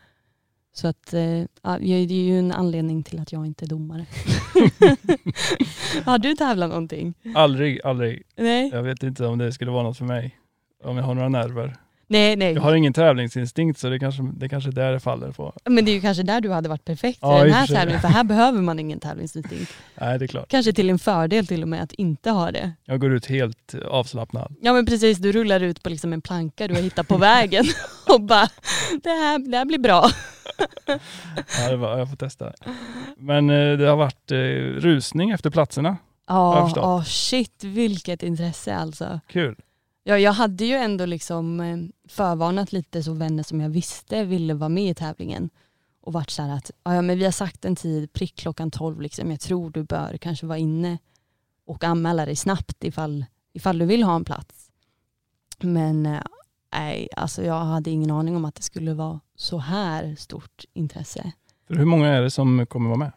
Så 0.74 0.88
att, 0.88 1.14
eh, 1.14 1.40
ja, 1.62 1.78
det 1.80 1.94
är 1.94 2.12
ju 2.12 2.40
en 2.40 2.52
anledning 2.52 3.04
till 3.04 3.20
att 3.20 3.32
jag 3.32 3.46
inte 3.46 3.66
är 3.66 3.68
domare. 3.68 4.06
har 6.06 6.18
du 6.18 6.36
tävlat 6.36 6.70
någonting? 6.70 7.14
aldrig, 7.36 7.82
aldrig. 7.84 8.24
Nej, 8.36 8.70
Jag 8.74 8.84
vet 8.84 9.04
inte 9.04 9.26
om 9.26 9.38
det 9.38 9.54
skulle 9.54 9.72
vara 9.72 9.84
något 9.84 9.98
för 9.98 10.06
mig. 10.06 10.40
Om 10.84 10.98
jag 10.98 11.04
har 11.04 11.14
några 11.14 11.30
nerver. 11.30 11.76
Nej, 12.08 12.36
nej. 12.36 12.54
Jag 12.54 12.62
har 12.62 12.76
ingen 12.76 12.94
tävlingsinstinkt 12.94 13.80
så 13.80 13.90
det 13.90 14.00
kanske 14.00 14.24
det 14.34 14.50
kanske 14.50 14.70
är 14.70 14.72
där 14.72 14.92
det 14.92 15.00
faller 15.00 15.32
på. 15.32 15.54
Men 15.66 15.86
det 15.86 15.92
är 15.92 15.94
ju 15.94 16.02
kanske 16.02 16.24
där 16.24 16.42
du 16.42 16.52
hade 16.52 16.70
varit 16.70 16.86
perfekt 16.86 17.20
för 17.20 17.28
Ja, 17.28 17.42
i 17.42 17.44
den 17.44 17.54
här 17.54 17.68
för 17.68 17.74
tävlingen, 17.74 18.02
för 18.02 18.08
här 18.08 18.24
behöver 18.24 18.62
man 18.62 18.80
ingen 18.80 19.00
tävlingsinstinkt. 19.00 19.74
Nej, 19.96 20.20
det 20.20 20.26
är 20.26 20.28
klart. 20.28 20.50
Kanske 20.50 20.74
till 20.74 20.90
en 20.90 21.00
fördel 21.00 21.48
till 21.48 21.62
och 21.62 21.68
med 21.68 21.84
att 21.84 21.94
inte 21.94 22.30
ha 22.32 22.52
det. 22.52 22.72
Jag 22.86 23.00
går 23.00 23.14
ut 23.14 23.26
helt 23.26 23.76
avslappnad. 23.88 24.56
Ja 24.62 24.74
men 24.74 24.86
precis, 24.86 25.18
du 25.18 25.32
rullar 25.32 25.60
ut 25.60 25.84
på 25.84 25.90
liksom 25.90 26.14
en 26.14 26.22
planka 26.22 26.68
du 26.68 26.74
har 26.74 26.82
hittat 26.82 27.08
på 27.08 27.18
vägen 27.18 27.66
och 28.08 28.22
bara 28.22 28.48
det 29.04 29.10
här, 29.10 29.52
det 29.52 29.58
här 29.58 29.66
blir 29.66 29.80
bra. 29.80 30.10
Ja, 31.60 31.70
det 31.70 31.78
var, 31.78 31.98
jag 31.98 32.10
får 32.10 32.18
testa. 32.18 32.54
Men 33.18 33.50
eh, 33.50 33.78
det 33.78 33.88
har 33.88 33.98
varit 33.98 34.32
eh, 34.32 34.38
rusning 34.82 35.30
efter 35.30 35.50
platserna. 35.50 35.98
Ja, 36.28 36.66
förstått. 36.66 36.84
oh, 36.84 37.04
shit 37.04 37.64
vilket 37.64 38.24
intresse 38.24 38.76
alltså. 38.76 39.20
Kul. 39.28 39.56
Ja, 40.08 40.20
jag 40.20 40.34
hade 40.34 40.66
ju 40.66 40.74
ändå 40.74 41.06
liksom 41.06 41.60
eh, 41.60 41.78
förvarnat 42.08 42.72
lite 42.72 43.04
så 43.04 43.14
vänner 43.14 43.44
som 43.44 43.62
jag 43.62 43.70
visste 43.70 44.24
ville 44.24 44.54
vara 44.54 44.70
med 44.70 44.92
i 44.92 44.94
tävlingen 44.94 45.50
och 46.02 46.14
varit 46.14 46.30
så 46.30 46.42
här 46.42 46.56
att 46.56 46.72
ja, 46.84 47.02
men 47.02 47.18
vi 47.18 47.26
har 47.26 47.32
sagt 47.32 47.66
en 47.66 47.76
tid 47.76 48.14
prick 48.14 48.36
klockan 48.36 48.72
12 48.72 49.02
liksom. 49.02 49.32
jag 49.32 49.40
tror 49.40 49.70
du 49.70 49.84
bör 49.84 50.18
kanske 50.18 50.46
vara 50.46 50.58
inne 50.58 50.98
och 51.66 51.84
anmäla 51.84 52.26
dig 52.26 52.36
snabbt 52.36 52.84
ifall, 52.84 53.26
ifall 53.54 53.78
du 53.78 53.86
vill 53.86 54.04
ha 54.04 54.16
en 54.16 54.26
plats. 54.26 54.72
Men 55.60 56.06
eh, 56.06 56.22
nej, 56.74 57.10
alltså 57.16 57.44
jag 57.44 57.60
hade 57.60 57.92
ingen 57.92 58.12
aning 58.12 58.36
om 58.36 58.46
att 58.46 58.56
det 58.56 58.64
skulle 58.64 58.94
vara 58.94 59.20
så 59.36 59.58
här 59.58 60.16
stort 60.16 60.66
intresse. 60.74 61.32
För 61.68 61.76
hur 61.76 61.86
många 61.86 62.08
är 62.08 62.22
det 62.22 62.32
som 62.32 62.66
kommer 62.66 62.90
vara 62.90 63.00
med? 63.00 63.12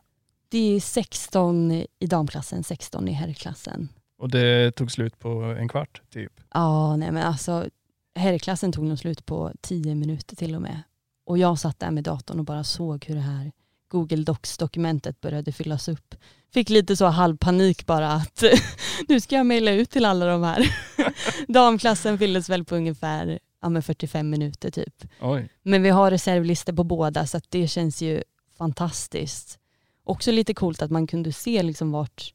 Det 0.49 0.77
är 0.77 0.81
16 0.81 1.73
i 1.73 2.07
damklassen, 2.07 2.65
16 2.65 3.09
i 3.09 3.13
herrklassen. 3.13 3.89
Och 4.19 4.29
det 4.29 4.71
tog 4.71 4.93
slut 4.93 5.19
på 5.19 5.29
en 5.43 5.69
kvart 5.69 6.03
typ? 6.11 6.33
Ja, 6.55 6.97
nej 6.97 7.13
men 7.13 7.23
alltså 7.23 7.69
herrklassen 8.15 8.73
tog 8.73 8.85
nog 8.85 8.99
slut 8.99 9.27
på 9.27 9.53
10 9.61 9.95
minuter 9.95 10.37
till 10.37 10.55
och 10.55 10.63
med. 10.63 10.83
Och 11.27 11.39
jag 11.39 11.59
satt 11.59 11.79
där 11.79 11.91
med 11.91 12.05
datorn 12.05 12.39
och 12.39 12.45
bara 12.45 12.65
såg 12.65 13.05
hur 13.05 13.15
det 13.15 13.21
här 13.21 13.53
Google 13.89 14.25
Docs-dokumentet 14.25 15.21
började 15.21 15.53
fyllas 15.53 15.89
upp. 15.89 16.15
Fick 16.53 16.69
lite 16.69 16.97
så 16.97 17.07
halvpanik 17.07 17.87
bara 17.87 18.13
att 18.13 18.43
nu 19.09 19.21
ska 19.21 19.37
jag 19.37 19.47
mejla 19.47 19.71
ut 19.71 19.91
till 19.91 20.05
alla 20.05 20.27
de 20.27 20.43
här. 20.43 20.77
Damklassen 21.53 22.19
fylldes 22.19 22.49
väl 22.49 22.65
på 22.65 22.77
ungefär 22.77 23.39
ja, 23.63 23.83
45 23.83 24.31
minuter 24.31 24.71
typ. 24.71 25.05
Oj. 25.21 25.49
Men 25.63 25.83
vi 25.83 25.91
har 25.91 26.11
reservlistor 26.11 26.73
på 26.73 26.85
båda 26.85 27.27
så 27.27 27.41
det 27.49 27.69
känns 27.69 28.03
ju 28.03 28.23
fantastiskt. 28.59 29.59
Också 30.05 30.33
lite 30.33 30.55
coolt 30.55 30.83
att 30.83 30.91
man 30.91 31.07
kunde 31.07 31.33
se 31.33 31.63
liksom 31.63 31.93
vart, 31.93 32.35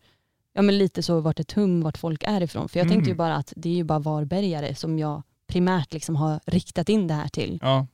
ja 0.53 0.61
men 0.61 0.77
lite 0.77 1.03
så 1.03 1.19
vart 1.19 1.39
ett 1.39 1.51
hum 1.51 1.81
vart 1.81 1.97
folk 1.97 2.23
är 2.23 2.41
ifrån. 2.43 2.69
För 2.69 2.79
jag 2.79 2.85
Mm. 2.85 2.95
tänkte 2.95 3.09
ju 3.09 3.15
bara 3.15 3.35
att 3.35 3.53
det 3.55 3.69
är 3.69 3.73
ju 3.73 3.83
bara 3.83 3.99
varbergare 3.99 4.75
som 4.75 4.99
jag 4.99 5.23
primärt 5.47 5.93
liksom 5.93 6.15
har 6.15 6.39
riktat 6.45 6.89
in 6.89 7.07
det 7.07 7.13
här 7.13 7.27
till. 7.27 7.59
Ja, 7.61 7.87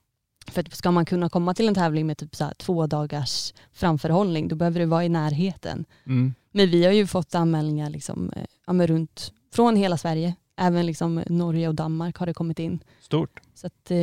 För 0.48 0.62
att 0.62 0.74
ska 0.76 0.92
man 0.92 1.06
kunna 1.06 1.30
komma 1.30 1.54
till 1.54 1.68
en 1.68 1.76
tävling 1.76 2.08
med 2.08 2.18
typ 2.18 2.36
så 2.36 2.50
två 2.58 2.88
dagars 2.88 3.54
framförhållning 3.74 4.48
då 4.48 4.56
behöver 4.56 4.80
det 4.80 4.86
vara 4.86 5.06
i 5.06 5.10
närheten. 5.10 5.86
mm. 6.06 6.34
Men 6.52 6.70
vi 6.70 6.86
har 6.86 6.92
ju 6.92 7.08
fått 7.08 7.36
anmälningar 7.36 7.90
liksom, 7.90 8.32
eh, 8.36 8.44
ja, 8.68 8.74
men 8.74 8.88
runt 8.88 9.34
från 9.54 9.76
hela 9.76 9.98
Sverige. 9.98 10.36
Även 10.58 10.86
liksom 10.86 11.24
Norge 11.28 11.68
och 11.68 11.76
Danmark 11.76 12.18
har 12.18 12.26
det 12.26 12.34
kommit 12.34 12.60
in. 12.60 12.80
stort. 13.02 13.40
Så 13.54 13.68
att, 13.68 13.92
eh, 13.92 13.98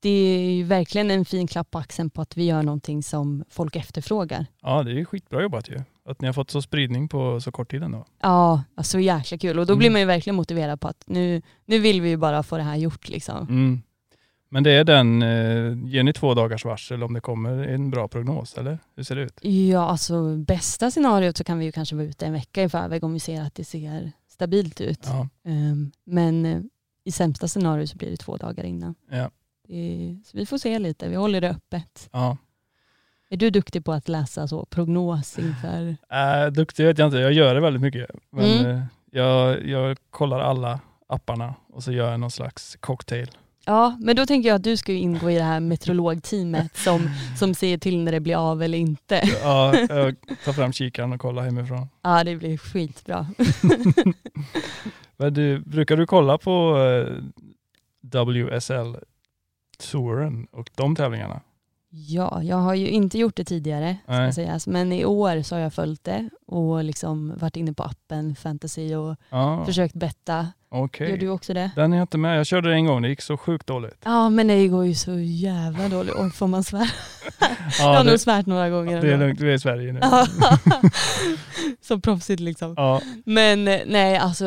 det 0.00 0.08
är 0.08 0.50
ju 0.52 0.64
verkligen 0.64 1.10
en 1.10 1.24
fin 1.24 1.46
klapp 1.46 1.70
på 1.70 1.78
axeln 1.78 2.10
på 2.10 2.22
att 2.22 2.36
vi 2.36 2.44
gör 2.44 2.62
någonting 2.62 3.02
som 3.02 3.44
folk 3.48 3.76
efterfrågar. 3.76 4.46
Ja, 4.62 4.82
det 4.82 4.90
är 4.90 4.94
ju 4.94 5.04
skitbra 5.04 5.42
jobbat 5.42 5.68
ju. 5.68 5.82
Att 6.04 6.20
ni 6.20 6.26
har 6.28 6.32
fått 6.32 6.50
så 6.50 6.62
spridning 6.62 7.08
på 7.08 7.40
så 7.40 7.52
kort 7.52 7.70
tid 7.70 7.82
ändå. 7.82 8.04
Ja, 8.22 8.62
så 8.82 9.00
jäkla 9.00 9.38
kul. 9.38 9.58
Och 9.58 9.66
då 9.66 9.72
Mm. 9.72 9.78
blir 9.78 9.90
man 9.90 10.00
ju 10.00 10.06
verkligen 10.06 10.34
motiverad 10.36 10.80
på 10.80 10.88
att 10.88 11.04
nu, 11.06 11.42
nu 11.66 11.78
vill 11.78 12.00
vi 12.00 12.08
ju 12.08 12.16
bara 12.16 12.42
få 12.42 12.56
det 12.56 12.62
här 12.62 12.76
gjort. 12.76 13.08
Liksom. 13.08 13.36
Mm. 13.48 13.82
Men 14.48 14.62
det 14.62 14.70
är 14.70 14.84
den, 14.84 15.22
eh, 15.22 15.88
ger 15.94 16.02
ni 16.02 16.12
två 16.12 16.34
dagars 16.34 16.64
varsel 16.64 17.02
om 17.02 17.12
det 17.12 17.20
kommer 17.20 17.68
en 17.68 17.90
bra 17.90 18.08
prognos 18.08 18.54
eller? 18.58 18.78
Hur 18.96 19.02
ser 19.02 19.16
det 19.16 19.22
ut? 19.22 19.38
Ja, 19.42 19.80
alltså 19.88 20.36
bästa 20.36 20.90
scenariot 20.90 21.36
så 21.36 21.44
kan 21.44 21.58
vi 21.58 21.64
ju 21.64 21.72
kanske 21.72 21.94
vara 21.96 22.06
ute 22.06 22.26
en 22.26 22.32
vecka 22.32 22.62
i 22.62 22.68
förväg 22.68 23.04
om 23.04 23.12
vi 23.12 23.20
ser 23.20 23.42
att 23.42 23.54
det 23.54 23.64
ser 23.64 24.12
stabilt 24.28 24.80
ut. 24.80 25.00
Ja, 25.04 25.28
Ehm, 25.44 25.90
men 26.04 26.46
eh, 26.46 26.60
i 27.04 27.12
sämsta 27.12 27.48
scenario 27.48 27.86
så 27.86 27.96
blir 27.96 28.10
det 28.10 28.16
två 28.16 28.36
dagar 28.36 28.64
innan. 28.64 28.94
ja, 29.10 29.30
Det 29.68 30.16
så 30.24 30.36
vi 30.36 30.46
får 30.46 30.58
se 30.58 30.78
lite, 30.78 31.08
vi 31.08 31.16
håller 31.16 31.40
det 31.40 31.50
öppet. 31.50 32.08
ja. 32.12 32.36
Är 33.32 33.36
du 33.36 33.50
duktig 33.50 33.84
på 33.84 33.92
att 33.92 34.08
läsa 34.08 34.48
så 34.48 34.64
prognos 34.64 35.38
inför? 35.38 35.96
Äh, 36.12 36.46
duktig 36.52 36.84
vet 36.86 36.98
jag 36.98 37.06
inte, 37.08 37.18
jag 37.18 37.32
gör 37.32 37.54
det 37.54 37.60
väldigt 37.60 37.82
mycket. 37.82 38.10
Men 38.30 38.44
Mm. 38.44 38.70
eh, 38.76 38.82
jag, 39.10 39.66
jag 39.66 39.96
kollar 40.10 40.40
alla 40.40 40.80
apparna 41.06 41.54
och 41.72 41.82
så 41.82 41.92
gör 41.92 42.10
jag 42.10 42.20
någon 42.20 42.30
slags 42.30 42.76
cocktail. 42.80 43.30
Ja, 43.66 43.96
men 44.00 44.16
då 44.16 44.26
tänker 44.26 44.48
jag 44.48 44.56
att 44.56 44.64
du 44.64 44.76
ska 44.76 44.92
ingå 44.92 45.30
i 45.30 45.34
det 45.34 45.42
här 45.42 45.60
meteorologteamet 45.60 46.76
som, 46.76 47.10
som 47.38 47.54
ser 47.54 47.78
till 47.78 48.04
när 48.04 48.12
det 48.12 48.20
blir 48.20 48.50
av 48.52 48.62
eller 48.62 48.78
inte. 48.78 49.22
Ja, 49.42 49.76
jag 49.76 50.14
tar 50.44 50.52
fram 50.52 50.72
kikaren 50.72 51.12
och 51.12 51.20
kollar 51.20 51.42
hemifrån. 51.42 51.88
Ja, 52.02 52.24
det 52.24 52.36
blir 52.36 52.56
skitbra. 52.58 53.26
Men 55.16 55.34
du, 55.34 55.58
brukar 55.60 55.96
du 55.96 56.06
kolla 56.06 56.38
på 56.38 56.78
eh, 56.78 57.06
WSL-touren 58.10 60.46
och 60.50 60.70
de 60.74 60.96
tävlingarna? 60.96 61.40
Ja, 61.94 62.42
jag 62.42 62.56
har 62.56 62.74
ju 62.74 62.88
inte 62.88 63.18
gjort 63.18 63.36
det 63.36 63.44
tidigare, 63.44 63.96
ska 64.04 64.32
sägas. 64.32 64.66
men 64.66 64.92
i 64.92 65.04
år 65.04 65.42
så 65.42 65.54
har 65.54 65.60
jag 65.60 65.74
följt 65.74 66.04
det 66.04 66.28
och 66.46 66.84
liksom 66.84 67.32
varit 67.36 67.56
inne 67.56 67.72
på 67.72 67.82
appen 67.82 68.34
Fantasy 68.36 68.94
och 68.94 69.16
Ja, 69.30 69.64
försökt 69.66 69.94
betta. 69.94 70.46
okej. 70.68 71.10
Gör 71.10 71.16
du 71.16 71.28
också 71.28 71.54
det? 71.54 71.70
Den 71.76 71.92
är 71.92 71.96
jag 71.96 72.04
inte 72.04 72.18
med. 72.18 72.38
Jag 72.38 72.46
körde 72.46 72.68
det 72.68 72.74
en 72.74 72.86
gång, 72.86 73.02
det 73.02 73.08
gick 73.08 73.20
så 73.22 73.36
sjukt 73.36 73.66
dåligt. 73.66 73.96
Ja, 74.04 74.28
men 74.30 74.46
det 74.46 74.68
går 74.68 74.86
ju 74.86 74.94
så 74.94 75.18
jävla 75.18 75.88
dåligt. 75.88 76.14
Oj, 76.18 76.30
får 76.30 76.46
man 76.46 76.64
svära? 76.64 76.82
jag 77.40 77.50
Ja, 77.78 77.84
har 77.96 78.04
det, 78.04 78.10
nog 78.10 78.20
svärt 78.20 78.46
några 78.46 78.70
gånger. 78.70 79.00
det 79.00 79.12
är 79.12 79.18
lugnt, 79.18 79.38
du 79.38 79.50
är 79.50 79.54
i 79.54 79.58
Sverige 79.58 79.92
nu. 79.92 80.00
Så 81.80 82.00
proffsigt 82.00 82.40
liksom. 82.40 82.74
Ja, 82.76 83.00
Men 83.24 83.68
eh, 83.68 83.80
nej, 83.86 84.16
alltså 84.16 84.46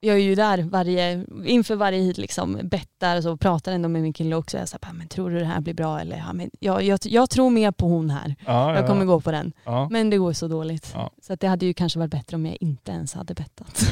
jag 0.00 0.16
är 0.16 0.20
ju 0.20 0.34
där 0.34 0.62
varje, 0.62 1.24
inför 1.44 1.76
varje 1.76 2.00
hit 2.00 2.18
liksom 2.18 2.58
bettar 2.64 3.20
så 3.20 3.36
pratar 3.36 3.72
ändå 3.72 3.88
med 3.88 4.02
min 4.02 4.12
kille 4.12 4.36
också. 4.36 4.58
Jag 4.58 4.68
säger, 4.68 4.92
men 4.92 5.08
tror 5.08 5.30
du 5.30 5.38
det 5.38 5.44
här 5.44 5.60
blir 5.60 5.74
bra? 5.74 6.00
Eller, 6.00 6.16
ja, 6.16 6.32
men 6.32 6.50
jag, 6.60 6.82
jag, 6.82 6.98
jag 7.02 7.30
tror 7.30 7.50
mer 7.50 7.72
på 7.72 7.86
hon 7.86 8.10
här. 8.10 8.34
ja, 8.46 8.74
Jag 8.74 8.86
kommer 8.86 9.00
ja. 9.02 9.06
gå 9.06 9.20
på 9.20 9.30
den. 9.30 9.52
Ja. 9.64 9.88
Men 9.90 10.10
det 10.10 10.18
går 10.18 10.32
så 10.32 10.48
dåligt. 10.48 10.94
Så 11.22 11.34
det 11.34 11.46
hade 11.46 11.66
ju 11.66 11.74
kanske 11.74 11.98
varit 11.98 12.10
bättre 12.10 12.36
om 12.36 12.46
jag 12.46 12.56
inte 12.60 12.92
ens 12.92 13.14
hade 13.14 13.34
bettat. 13.34 13.82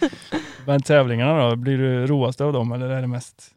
Men 0.66 0.82
tävlingarna 0.82 1.50
då, 1.50 1.56
blir 1.56 1.78
du 1.78 2.06
roaste 2.06 2.44
av 2.44 2.52
dem 2.52 2.72
eller 2.72 2.88
är 2.88 3.00
det 3.00 3.06
mest 3.06 3.50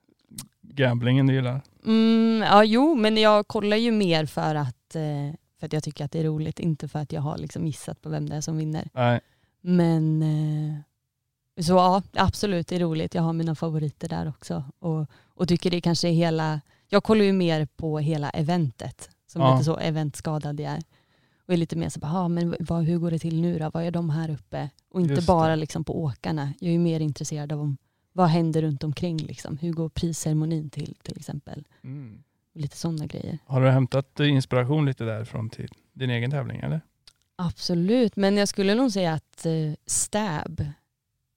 gamblingen 0.62 1.28
du 1.28 1.34
gillar? 1.34 1.62
Mm, 1.86 2.44
ja, 2.48 2.64
jo, 2.64 2.96
men 2.96 3.18
jag 3.18 3.48
kollar 3.48 3.78
ju 3.78 3.92
mer 3.92 4.26
för 4.26 4.56
att, 4.56 4.96
eh, 4.96 5.36
för 5.60 5.66
att 5.66 5.74
jag 5.74 5.84
tycker 5.84 6.06
att 6.06 6.12
det 6.12 6.20
är 6.20 6.24
roligt, 6.24 6.60
inte 6.60 6.88
för 6.88 7.00
att 7.00 7.12
jag 7.12 7.22
har 7.22 7.38
liksom 7.38 7.66
gissat 7.68 8.02
på 8.02 8.10
vem 8.10 8.30
det 8.30 8.36
är 8.36 8.42
som 8.42 8.58
vinner. 8.58 8.90
Nej. 8.94 9.20
Men 9.62 10.22
eh, 10.22 10.76
så 11.62 11.74
ja, 11.74 12.02
absolut 12.14 12.68
det 12.68 12.76
är 12.76 12.80
roligt. 12.80 13.16
Jag 13.16 13.22
har 13.22 13.34
mina 13.34 13.56
favoriter 13.56 14.10
där 14.10 14.28
också. 14.30 14.64
Och, 14.80 15.10
och 15.26 15.48
tycker 15.48 15.72
det 15.72 15.82
kanske 15.82 16.08
är 16.10 16.14
hela, 16.14 16.62
jag 16.90 17.04
kollar 17.04 17.26
ju 17.26 17.34
mer 17.34 17.66
på 17.66 18.00
hela 18.00 18.30
eventet. 18.30 19.10
Som 19.28 19.42
Ja. 19.42 19.54
lite 19.54 19.66
så 19.66 19.78
eventskadad 19.78 20.60
jag 20.60 20.72
är. 20.72 20.84
Och 21.48 21.54
är 21.54 21.58
lite 21.58 21.76
mer 21.76 21.90
så 21.90 22.00
bara, 22.00 22.12
ah, 22.14 22.28
men 22.28 22.56
vad, 22.60 22.84
hur 22.84 22.98
går 22.98 23.12
det 23.12 23.20
till 23.20 23.42
nu 23.42 23.60
då? 23.60 23.70
Vad 23.74 23.84
är 23.84 23.92
de 23.92 24.10
här 24.10 24.30
uppe? 24.30 24.70
Och 24.90 25.02
inte 25.02 25.14
Just 25.14 25.28
det. 25.28 25.34
bara 25.34 25.56
liksom 25.56 25.84
på 25.84 26.04
åkarna. 26.04 26.54
Jag 26.60 26.68
är 26.68 26.72
ju 26.74 26.80
mer 26.80 27.00
intresserad 27.00 27.52
av 27.52 27.62
om, 27.62 27.78
vad 28.14 28.28
händer 28.28 28.62
runt 28.62 28.84
omkring 28.84 29.18
liksom. 29.18 29.58
Hur 29.58 29.74
går 29.74 29.90
prisceremonin 29.90 30.70
till 30.70 30.96
till 31.04 31.18
exempel? 31.18 31.68
Mm. 31.84 32.24
Lite 32.56 32.78
sådana 32.78 33.06
grejer. 33.06 33.38
Har 33.46 33.62
du 33.62 33.70
hämtat 33.70 34.20
eh, 34.20 34.30
inspiration 34.30 34.86
lite 34.86 35.04
därifrån 35.04 35.50
till 35.50 35.70
din 35.94 36.10
egen 36.10 36.32
tävling 36.32 36.60
eller? 36.60 36.82
Absolut, 37.36 38.16
men 38.16 38.38
jag 38.38 38.48
skulle 38.48 38.76
nog 38.76 38.92
säga 38.92 39.14
att 39.14 39.46
eh, 39.46 39.52
Stab, 39.86 40.64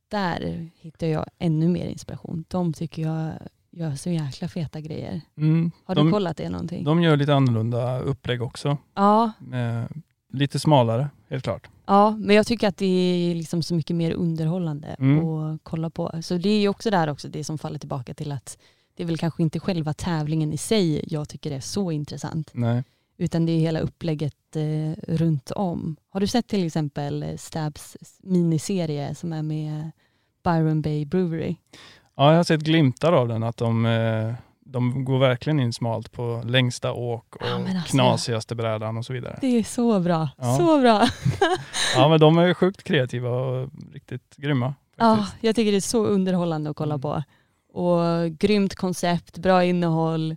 där 0.09 0.71
hittar 0.81 1.07
jag 1.07 1.27
ännu 1.39 1.69
mer 1.69 1.87
inspiration. 1.87 2.45
De 2.49 2.73
tycker 2.73 3.03
jag 3.03 3.33
gör 3.71 3.95
så 3.95 4.11
jäkla 4.11 4.49
feta 4.49 4.81
grejer. 4.81 5.21
Mm. 5.37 5.71
Har 5.85 5.95
de, 5.95 6.07
du 6.07 6.13
kollat 6.13 6.37
det 6.37 6.49
någonting? 6.49 6.85
de 6.85 7.03
gör 7.03 7.17
lite 7.17 7.35
annorlunda 7.35 7.99
upplägg 8.01 8.43
också. 8.43 8.79
Ja, 8.95 9.33
Eh, 9.53 9.85
lite 10.33 10.59
smalare, 10.59 11.09
helt 11.29 11.45
klart. 11.45 11.69
ja, 11.87 12.11
men 12.11 12.37
jag 12.37 12.47
tycker 12.47 12.69
att 12.69 12.77
det 12.77 12.87
är 13.31 13.35
liksom 13.35 13.63
så 13.63 13.75
mycket 13.75 13.97
mer 13.97 14.13
underhållande 14.13 14.89
Mm. 14.99 15.25
att 15.27 15.61
kolla 15.63 15.91
på. 15.91 16.13
Så 16.23 16.37
det 16.39 16.49
är 16.49 16.61
ju 16.61 16.69
också 16.69 16.91
där 16.91 17.09
också 17.11 17.29
det 17.29 17.45
som 17.45 17.59
faller 17.59 17.79
tillbaka 17.79 18.15
till 18.15 18.33
att 18.33 18.59
det 18.97 19.03
är 19.03 19.07
väl 19.07 19.19
kanske 19.19 19.43
inte 19.43 19.61
själva 19.61 19.95
tävlingen 19.95 20.53
i 20.53 20.57
sig 20.57 21.05
jag 21.15 21.29
tycker 21.29 21.51
är 21.51 21.61
så 21.61 21.91
intressant, 21.93 22.51
Nej. 22.55 22.85
Utan 23.19 23.47
det 23.47 23.53
är 23.53 23.59
hela 23.61 23.81
upplägget 23.81 24.57
eh, 24.57 25.03
runt 25.15 25.51
om. 25.51 25.97
Har 26.11 26.21
du 26.21 26.27
sett 26.27 26.47
till 26.49 26.67
exempel 26.67 27.23
eh, 27.23 27.37
Stabs 27.37 27.97
miniserie 28.23 29.15
som 29.15 29.33
är 29.33 29.43
med 29.43 29.91
Byron 30.45 30.83
Bay 30.83 31.05
Brewery? 31.05 31.57
Ja, 32.17 32.31
jag 32.31 32.37
har 32.37 32.45
sett 32.45 32.61
glimtar 32.61 33.13
av 33.13 33.29
den, 33.29 33.43
att 33.43 33.57
de, 33.57 33.87
eh, 33.87 34.35
de 34.65 35.05
går 35.05 35.19
verkligen 35.19 35.61
in 35.61 35.73
smalt 35.73 36.13
på 36.13 36.43
längsta 36.47 36.93
åk 36.93 37.37
och 37.37 37.47
Ja, 37.47 37.55
alltså- 37.55 37.91
knasigaste 37.91 38.55
brädan 38.55 38.97
och 38.97 39.05
så 39.07 39.13
vidare. 39.13 39.39
Det 39.41 39.47
är 39.59 39.63
så 39.65 40.01
bra, 40.01 40.29
Ja. 40.39 40.57
så 40.59 40.81
bra. 40.81 41.09
Ja, 41.97 42.09
men 42.09 42.21
de 42.21 42.39
är 42.39 42.55
sjukt 42.55 42.83
kreativa 42.83 43.31
och 43.31 43.71
riktigt 43.93 44.37
grymma. 44.37 44.75
Ja, 44.97 45.17
Faktiskt. 45.17 45.37
jag 45.45 45.57
tycker 45.57 45.71
det 45.73 45.79
är 45.79 45.81
så 45.81 46.07
underhållande 46.07 46.71
att 46.71 46.77
kolla 46.77 46.95
Mm. 46.95 47.01
på. 47.03 47.23
Och 47.73 48.31
grymt 48.39 48.75
koncept, 48.75 49.39
bra 49.39 49.65
innehåll, 49.65 50.37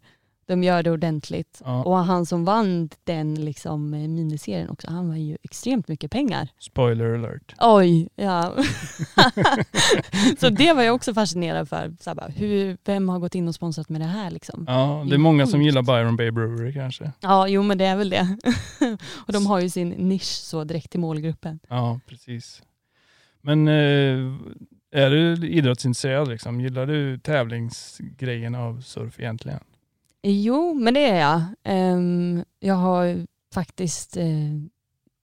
de 0.50 0.64
gör 0.64 0.84
det 0.84 0.92
ordentligt. 0.92 1.62
Ja. 1.66 1.84
Och 1.84 1.98
han 1.98 2.26
som 2.26 2.46
vann 2.46 2.90
den 3.04 3.46
liksom, 3.46 3.94
eh, 3.94 4.00
miniserien 4.00 4.70
också, 4.70 4.92
han 4.92 5.10
var 5.10 5.16
ju 5.16 5.38
extremt 5.44 5.88
mycket 5.88 6.12
pengar. 6.12 6.50
Spoiler 6.60 7.14
alert. 7.14 7.56
Oj, 7.60 8.10
ja. 8.16 8.56
så 10.40 10.50
det 10.50 10.74
var 10.74 10.84
jag 10.84 10.96
också 10.96 11.14
fascinerad 11.14 11.70
för. 11.70 11.96
Så 12.00 12.16
bara, 12.16 12.28
hur, 12.28 12.78
vem 12.86 13.10
har 13.10 13.20
gått 13.20 13.36
in 13.36 13.48
och 13.48 13.56
sponsrat 13.56 13.90
med 13.90 14.02
det 14.02 14.08
här 14.08 14.32
liksom? 14.32 14.66
Ja, 14.68 15.06
det 15.10 15.16
är 15.16 15.18
många 15.18 15.48
som 15.48 15.62
gillar 15.62 15.82
Byron 15.82 16.16
Bay 16.16 16.32
Brewery 16.32 16.74
kanske. 16.74 17.12
Ja, 17.20 17.48
jo 17.48 17.64
men 17.64 17.78
det 17.78 17.86
är 17.86 17.96
väl 17.96 18.10
det. 18.10 18.38
och 19.28 19.34
de 19.34 19.46
har 19.46 19.60
ju 19.60 19.70
sin 19.70 19.90
nisch 19.90 20.24
så 20.24 20.64
direkt 20.64 20.92
till 20.92 21.00
målgruppen. 21.00 21.60
Ja, 21.68 22.00
precis. 22.08 22.62
Men 23.42 23.68
eh, 23.68 24.36
Är 24.92 25.10
du 25.10 25.48
idrottsintresserad 25.48 26.28
liksom? 26.28 26.62
Gillar 26.62 26.86
du 26.86 27.18
tävlingsgrejen 27.18 28.56
av 28.56 28.82
surf 28.82 29.20
egentligen? 29.20 29.60
Jo, 30.24 30.74
men 30.74 30.94
det 30.94 31.06
är 31.10 31.20
jag. 31.20 31.42
Ehm, 31.64 32.44
jag 32.60 32.76
har 32.76 33.26
faktiskt 33.54 34.18
eh, 34.18 34.26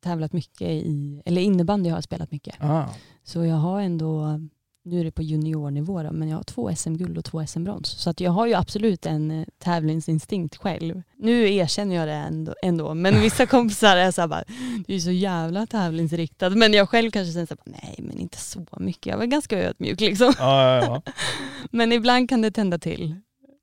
tävlat 0.04 0.32
mycket 0.32 0.68
i, 0.68 1.22
eller 1.24 1.42
innebandy 1.42 1.90
har 1.90 1.96
jag 1.96 2.04
spelat 2.04 2.30
mycket. 2.32 2.54
Ah, 2.60 2.88
Så 3.24 3.44
jag 3.44 3.56
har 3.56 3.80
ändå, 3.80 4.40
nu 4.84 5.00
är 5.00 5.04
det 5.04 5.10
på 5.12 5.22
juniornivå 5.22 6.02
då, 6.02 6.12
men 6.12 6.28
jag 6.28 6.36
har 6.36 6.42
två 6.42 6.74
SM-guld 6.76 7.18
och 7.18 7.24
två 7.24 7.46
SM-brons. 7.46 7.88
Så 7.88 8.10
att 8.10 8.20
jag 8.20 8.30
har 8.30 8.46
ju 8.46 8.54
absolut 8.54 9.06
en 9.06 9.30
eh, 9.30 9.46
tävlingsinstinkt 9.58 10.56
själv. 10.56 11.02
Nu 11.16 11.54
erkänner 11.54 11.96
jag 11.96 12.08
det 12.08 12.14
ändå, 12.14 12.54
ändå. 12.62 12.94
men 12.94 13.20
vissa 13.20 13.46
kompisar 13.46 13.96
är 13.96 14.10
så 14.10 14.20
här 14.20 14.28
bara, 14.28 14.44
du 14.86 14.94
är 14.94 14.98
så 15.00 15.10
jävla 15.10 15.66
tävlingsriktad. 15.66 16.50
Men 16.50 16.72
jag 16.72 16.88
själv 16.88 17.10
kanske 17.10 17.32
känner 17.32 17.46
så 17.46 17.56
här, 17.64 17.72
bara, 17.72 17.78
nej 17.82 17.96
men 17.98 18.18
inte 18.18 18.38
så 18.38 18.66
mycket. 18.80 19.06
Jag 19.06 19.18
var 19.18 19.26
ganska 19.26 19.58
ödmjuk 19.58 20.00
liksom. 20.00 20.32
ja, 20.38 20.76
ja, 20.76 20.84
ja, 21.04 21.12
Men 21.70 21.92
ibland 21.92 22.28
kan 22.28 22.42
det 22.42 22.50
tända 22.50 22.78
till. 22.78 23.14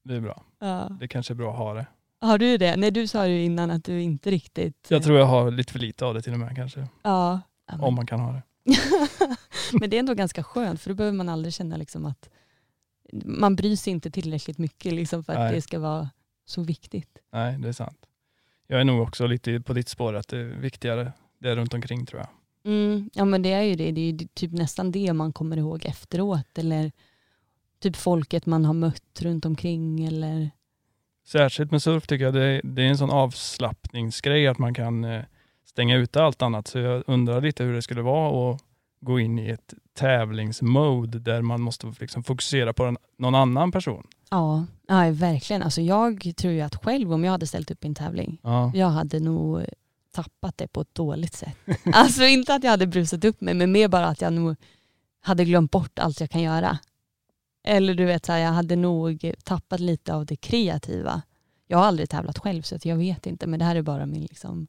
Det 0.04 0.16
är 0.16 0.20
bra. 0.20 0.44
Ja. 0.60 0.98
Det 1.00 1.08
kanske 1.08 1.34
är 1.34 1.36
bra 1.36 1.52
att 1.52 1.58
ha 1.58 1.74
det. 1.74 1.86
Har 2.22 2.38
du 2.38 2.58
det? 2.58 2.76
Nej 2.76 2.92
du 2.92 3.08
sa 3.08 3.28
ju 3.28 3.44
innan 3.44 3.72
att 3.72 3.84
du 3.84 4.02
inte 4.02 4.32
riktigt... 4.32 4.88
Jag 4.90 5.04
tror 5.04 5.20
jag 5.20 5.26
har 5.26 5.52
lite 5.52 5.72
för 5.72 5.80
lite 5.80 6.06
av 6.06 6.14
det 6.14 6.22
till 6.22 6.34
och 6.34 6.40
med 6.40 6.56
kanske. 6.56 6.88
Ja. 7.02 7.42
Om 7.80 7.96
man 7.96 8.06
kan 8.06 8.20
ha 8.20 8.32
det. 8.32 8.44
Men 9.80 9.90
det 9.90 9.98
är 9.98 10.00
ändå 10.00 10.14
ganska 10.14 10.44
skönt 10.44 10.82
för 10.82 10.90
då 10.90 10.96
behöver 10.96 11.18
man 11.18 11.30
aldrig 11.30 11.54
känna 11.54 11.78
liksom 11.78 12.06
att 12.06 12.30
man 13.26 13.56
bryr 13.56 13.76
sig 13.76 13.94
inte 13.94 14.12
tillräckligt 14.12 14.58
mycket 14.58 14.94
liksom 14.94 15.24
för 15.24 15.34
att 15.34 15.40
Nej. 15.40 15.56
det 15.56 15.62
ska 15.62 15.80
vara 15.80 16.10
så 16.46 16.64
viktigt. 16.64 17.18
Nej, 17.32 17.58
det 17.60 17.68
är 17.68 17.74
sant. 17.74 18.06
Jag 18.68 18.80
är 18.80 18.84
nog 18.84 19.02
också 19.02 19.28
lite 19.28 19.60
på 19.60 19.74
ditt 19.74 19.90
spår 19.90 20.14
att 20.14 20.28
det 20.28 20.38
är 20.38 20.46
viktigare 20.46 21.12
det 21.40 21.50
är 21.50 21.56
runt 21.56 21.74
omkring 21.74 22.06
tror 22.06 22.22
jag. 22.22 22.30
Mm, 22.74 23.10
ja 23.14 23.26
men 23.26 23.42
det 23.42 23.52
är 23.52 23.62
ju 23.62 23.76
det. 23.76 23.92
Det 23.92 24.02
är 24.02 24.12
ju 24.12 24.28
typ 24.34 24.52
nästan 24.52 24.92
det 24.92 25.14
man 25.14 25.34
kommer 25.34 25.58
ihåg 25.58 25.86
efteråt 25.86 26.58
eller 26.58 26.92
typ 27.84 27.96
folket 27.96 28.46
man 28.46 28.66
har 28.66 28.74
mött 28.74 29.22
runt 29.22 29.46
omkring 29.46 30.06
eller 30.06 30.50
Särskilt 31.26 31.72
med 31.72 31.82
surf 31.84 32.08
tycker 32.08 32.26
jag 32.26 32.34
det 32.34 32.62
det 32.64 32.82
är 32.82 32.88
en 32.88 32.98
sån 32.98 33.10
avslappningsgrej 33.12 34.48
att 34.48 34.58
man 34.58 34.74
kan 34.74 35.04
eh, 35.04 35.22
stänga 35.66 35.98
ute 35.98 36.24
allt 36.24 36.42
annat. 36.42 36.68
Så 36.68 36.80
jag 36.80 37.04
undrar 37.08 37.42
lite 37.42 37.64
hur 37.64 37.74
det 37.74 37.82
skulle 37.82 38.02
vara 38.02 38.52
att 38.52 38.62
gå 39.02 39.20
in 39.20 39.40
i 39.40 39.50
ett 39.50 39.74
tävlingsmode 39.94 41.20
där 41.20 41.42
man 41.42 41.62
måste 41.62 41.94
liksom 42.00 42.24
fokusera 42.24 42.74
på 42.74 42.84
en, 42.84 42.98
någon 43.18 43.36
annan 43.36 43.72
person. 43.72 44.08
ja, 44.30 44.66
ja 44.88 45.12
verkligen. 45.12 45.64
Alltså 45.64 45.82
jag 45.82 46.34
tror 46.38 46.54
ju 46.54 46.62
att 46.62 46.76
själv 46.84 47.14
om 47.14 47.24
jag 47.24 47.32
hade 47.32 47.48
ställt 47.48 47.72
upp 47.72 47.84
i 47.84 47.88
en 47.88 47.96
tävling 47.96 48.40
Ja. 48.44 48.72
jag 48.76 48.88
hade 48.90 49.20
nog 49.20 49.62
tappat 50.12 50.58
det 50.58 50.68
på 50.68 50.82
ett 50.82 50.96
dåligt 50.96 51.34
sätt. 51.34 51.58
Alltså 51.94 52.24
inte 52.24 52.56
att 52.56 52.64
jag 52.64 52.72
hade 52.72 52.88
brusat 52.88 53.26
upp 53.26 53.42
mig 53.42 53.54
men 53.54 53.72
mer 53.72 53.88
bara 53.88 54.08
att 54.08 54.22
jag 54.22 54.34
nog 54.34 54.56
hade 55.22 55.46
glömt 55.46 55.72
bort 55.72 56.00
allt 56.00 56.20
jag 56.20 56.30
kan 56.30 56.42
göra. 56.42 56.78
Eller 57.64 57.94
du 57.94 58.06
vet, 58.06 58.26
så 58.26 58.32
här, 58.32 58.40
jag 58.40 58.52
hade 58.52 58.76
nog 58.76 59.32
tappat 59.44 59.80
lite 59.80 60.14
av 60.14 60.26
det 60.26 60.36
kreativa. 60.36 61.22
Jag 61.68 61.78
har 61.78 61.86
aldrig 61.86 62.10
tävlat 62.10 62.40
själv 62.40 62.62
så 62.62 62.78
jag 62.84 62.96
vet 62.96 63.28
inte 63.28 63.48
men 63.48 63.60
det 63.60 63.66
här 63.66 63.76
är 63.76 63.82
bara 63.82 64.06
min 64.06 64.22
liksom, 64.22 64.68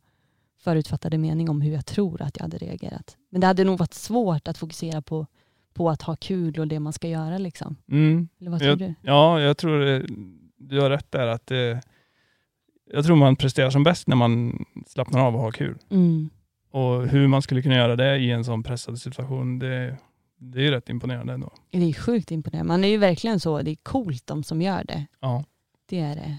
förutfattade 0.64 1.18
mening 1.18 1.50
om 1.50 1.60
hur 1.60 1.72
jag 1.72 1.86
tror 1.86 2.22
att 2.22 2.36
jag 2.36 2.42
hade 2.42 2.58
reagerat. 2.58 3.16
Men 3.30 3.40
det 3.40 3.46
hade 3.46 3.64
nog 3.64 3.78
varit 3.78 3.94
svårt 3.94 4.48
att 4.48 4.58
fokusera 4.58 5.02
på, 5.02 5.26
på 5.74 5.90
att 5.90 6.02
ha 6.02 6.16
kul 6.16 6.60
och 6.60 6.68
det 6.68 6.80
man 6.80 6.92
ska 6.92 7.08
göra. 7.08 7.38
Liksom. 7.38 7.76
Mm. 7.90 8.28
Eller 8.40 8.50
vad 8.50 8.60
tror 8.60 8.76
du? 8.76 8.94
Ja, 9.02 9.40
jag 9.40 9.56
tror 9.56 9.78
det, 9.78 10.06
du 10.56 10.80
har 10.80 10.90
rätt 10.90 11.12
där. 11.12 11.26
att 11.26 11.46
det, 11.46 11.82
Jag 12.92 13.04
tror 13.04 13.16
man 13.16 13.36
presterar 13.36 13.70
som 13.70 13.84
bäst 13.84 14.08
när 14.08 14.16
man 14.16 14.64
slappnar 14.86 15.20
av 15.20 15.34
och 15.34 15.40
har 15.40 15.52
kul. 15.52 15.78
Mm. 15.90 16.30
Och 16.70 17.08
hur 17.08 17.28
man 17.28 17.42
skulle 17.42 17.62
kunna 17.62 17.76
göra 17.76 17.96
det 17.96 18.16
i 18.16 18.30
en 18.30 18.44
sån 18.44 18.62
pressad 18.62 18.98
situation, 18.98 19.58
det, 19.58 19.96
det 20.38 20.58
är 20.58 20.62
ju 20.62 20.70
rätt 20.70 20.88
imponerande 20.88 21.32
ändå. 21.32 21.52
Det 21.70 21.88
är 21.88 21.92
sjukt 21.92 22.30
imponerande. 22.30 22.68
Man 22.68 22.84
är 22.84 22.88
ju 22.88 22.96
verkligen 22.96 23.40
så, 23.40 23.62
det 23.62 23.70
är 23.70 23.76
coolt 23.82 24.26
de 24.26 24.42
som 24.42 24.62
gör 24.62 24.84
det. 24.84 25.06
Ja. 25.20 25.44
Det 25.86 26.00
är 26.00 26.14
det. 26.16 26.36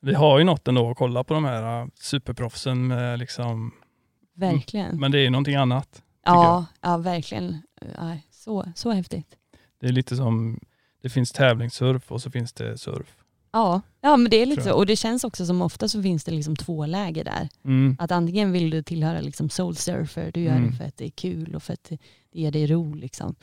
Vi 0.00 0.14
har 0.14 0.38
ju 0.38 0.44
något 0.44 0.68
ändå 0.68 0.90
att 0.90 0.96
kolla 0.96 1.24
på 1.24 1.34
de 1.34 1.44
här 1.44 1.82
äh, 1.82 1.88
superproffsen 2.00 2.86
med 2.86 3.18
liksom, 3.18 3.72
Verkligen. 4.34 5.00
men 5.00 5.10
det 5.12 5.18
är 5.18 5.22
ju 5.22 5.30
någonting 5.30 5.54
annat. 5.54 6.02
Ja, 6.24 6.66
ja, 6.80 6.96
verkligen. 6.96 7.62
Ja, 7.96 8.16
så, 8.30 8.66
så 8.74 8.90
häftigt. 8.90 9.36
Det 9.80 9.86
är 9.86 9.92
lite 9.92 10.16
som, 10.16 10.60
det 11.02 11.08
finns 11.08 11.32
tävlingssurf 11.32 12.12
och 12.12 12.22
så 12.22 12.30
finns 12.30 12.52
det 12.52 12.78
surf. 12.78 13.16
Ja, 13.52 13.80
ja 14.00 14.16
men 14.16 14.30
det 14.30 14.36
är 14.36 14.46
lite 14.46 14.62
så. 14.62 14.74
Och 14.74 14.86
det 14.86 14.96
känns 14.96 15.24
också 15.24 15.46
som 15.46 15.62
ofta 15.62 15.88
så 15.88 16.02
finns 16.02 16.24
det 16.24 16.32
liksom 16.32 16.56
två 16.56 16.86
läger 16.86 17.24
där. 17.24 17.48
Mm. 17.64 17.96
Att 17.98 18.10
antingen 18.12 18.52
vill 18.52 18.70
du 18.70 18.82
tillhöra 18.82 19.20
liksom 19.20 19.50
soul 19.50 19.76
surfer, 19.76 20.30
du 20.34 20.40
gör 20.40 20.56
Mm. 20.56 20.70
det 20.70 20.76
för 20.76 20.84
att 20.84 20.96
det 20.96 21.04
är 21.04 21.10
kul 21.10 21.54
och 21.54 21.62
för 21.62 21.72
att 21.72 21.92
ger 22.36 22.50
dig 22.52 22.66
ro. 22.66 22.94
Liksom. 22.94 23.34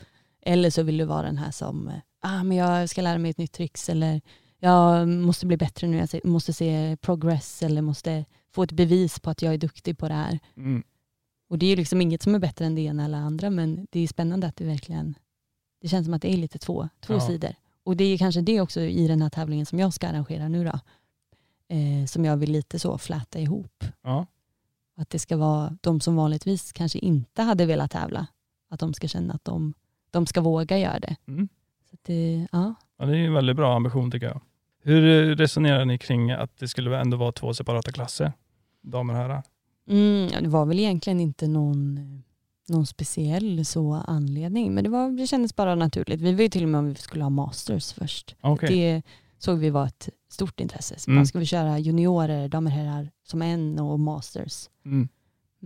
Eller 0.42 0.70
så 0.70 0.82
vill 0.82 0.98
du 0.98 1.04
vara 1.04 1.22
den 1.22 1.38
här 1.38 1.50
som, 1.50 1.88
eh, 1.88 1.94
ah, 2.20 2.44
men 2.44 2.56
jag 2.56 2.88
ska 2.88 3.02
lära 3.02 3.18
mig 3.18 3.30
ett 3.30 3.38
nytt 3.38 3.52
tricks 3.52 3.88
eller 3.88 4.20
jag 4.58 5.08
måste 5.08 5.46
bli 5.46 5.56
bättre 5.56 5.86
nu, 5.86 5.96
jag 6.12 6.24
måste 6.24 6.52
se 6.52 6.96
progress 7.00 7.62
eller 7.62 7.82
måste 7.82 8.24
få 8.52 8.62
ett 8.62 8.72
bevis 8.72 9.20
på 9.20 9.30
att 9.30 9.42
jag 9.42 9.54
är 9.54 9.58
duktig 9.58 9.98
på 9.98 10.08
det 10.08 10.14
här. 10.14 10.38
Mm. 10.56 10.82
Och 11.48 11.58
det 11.58 11.66
är 11.66 11.70
ju 11.70 11.76
liksom 11.76 12.00
inget 12.00 12.22
som 12.22 12.34
är 12.34 12.38
bättre 12.38 12.64
än 12.66 12.74
det 12.74 12.80
ena 12.80 13.04
eller 13.04 13.18
andra 13.18 13.50
men 13.50 13.86
det 13.90 14.00
är 14.00 14.08
spännande 14.08 14.46
att 14.46 14.56
det 14.56 14.64
verkligen, 14.64 15.14
det 15.80 15.88
känns 15.88 16.04
som 16.06 16.14
att 16.14 16.22
det 16.22 16.32
är 16.32 16.36
lite 16.36 16.58
två, 16.58 16.88
två 17.00 17.14
Ja. 17.14 17.20
sidor. 17.20 17.54
Och 17.84 17.96
det 17.96 18.04
är 18.04 18.18
kanske 18.18 18.40
det 18.40 18.60
också 18.60 18.80
i 18.80 19.08
den 19.08 19.22
här 19.22 19.30
tävlingen 19.30 19.66
som 19.66 19.78
jag 19.78 19.92
ska 19.92 20.08
arrangera 20.08 20.48
nu 20.48 20.64
då. 20.64 20.78
Eh, 21.68 22.06
som 22.06 22.24
jag 22.24 22.36
vill 22.36 22.52
lite 22.52 22.78
så 22.78 22.98
fläta 22.98 23.38
ihop. 23.38 23.84
Ja. 24.02 24.26
Att 24.96 25.10
det 25.10 25.18
ska 25.18 25.36
vara 25.36 25.76
de 25.80 26.00
som 26.00 26.16
vanligtvis 26.16 26.72
kanske 26.72 26.98
inte 26.98 27.42
hade 27.42 27.66
velat 27.66 27.90
tävla. 27.90 28.26
Att 28.74 28.80
de 28.80 28.94
ska 28.94 29.08
känna 29.08 29.34
att 29.34 29.44
de, 29.44 29.74
de 30.10 30.26
ska 30.26 30.40
våga 30.40 30.78
göra 30.78 30.98
det. 30.98 31.16
Mm. 31.28 31.48
Så 31.90 31.96
det 32.02 32.46
ja. 32.52 32.74
ja, 32.98 33.06
det 33.06 33.18
är 33.18 33.26
en 33.26 33.34
väldigt 33.34 33.56
bra 33.56 33.76
ambition 33.76 34.10
tycker 34.10 34.26
jag. 34.26 34.40
Hur 34.82 35.30
eh, 35.30 35.36
resonerar 35.36 35.84
ni 35.84 35.98
kring 35.98 36.30
att 36.30 36.58
det 36.58 36.68
skulle 36.68 37.00
ändå 37.00 37.16
vara 37.16 37.32
två 37.32 37.54
separata 37.54 37.92
klasser? 37.92 38.32
Damer 38.82 39.14
och 39.14 39.20
herrar? 39.20 39.42
Mm, 39.88 40.28
ja, 40.32 40.40
det 40.40 40.48
var 40.48 40.66
väl 40.66 40.78
egentligen 40.78 41.20
inte 41.20 41.48
någon, 41.48 42.00
någon 42.68 42.86
speciell 42.86 43.64
så 43.64 43.92
anledning. 43.92 44.74
Men 44.74 44.84
det, 44.84 44.90
var, 44.90 45.10
det 45.10 45.26
kändes 45.26 45.56
bara 45.56 45.74
naturligt. 45.74 46.20
Vi 46.20 46.32
var 46.34 46.42
ju 46.42 46.48
till 46.48 46.62
och 46.62 46.68
med 46.68 46.78
om 46.78 46.88
vi 46.88 46.94
skulle 46.94 47.24
ha 47.24 47.30
masters 47.30 47.92
först. 47.92 48.36
Okej. 48.40 48.68
Det 48.68 49.02
såg 49.38 49.58
vi 49.58 49.70
var 49.70 49.86
ett 49.86 50.08
stort 50.28 50.60
intresse. 50.60 50.98
Så 50.98 51.10
Mm. 51.10 51.26
Ska 51.26 51.38
vi 51.38 51.46
köra 51.46 51.78
juniorer, 51.78 52.48
damer 52.48 52.70
och 52.70 52.76
herrar 52.76 53.10
som 53.22 53.42
en 53.42 53.78
och 53.78 54.00
masters. 54.00 54.68
Mm. 54.84 55.08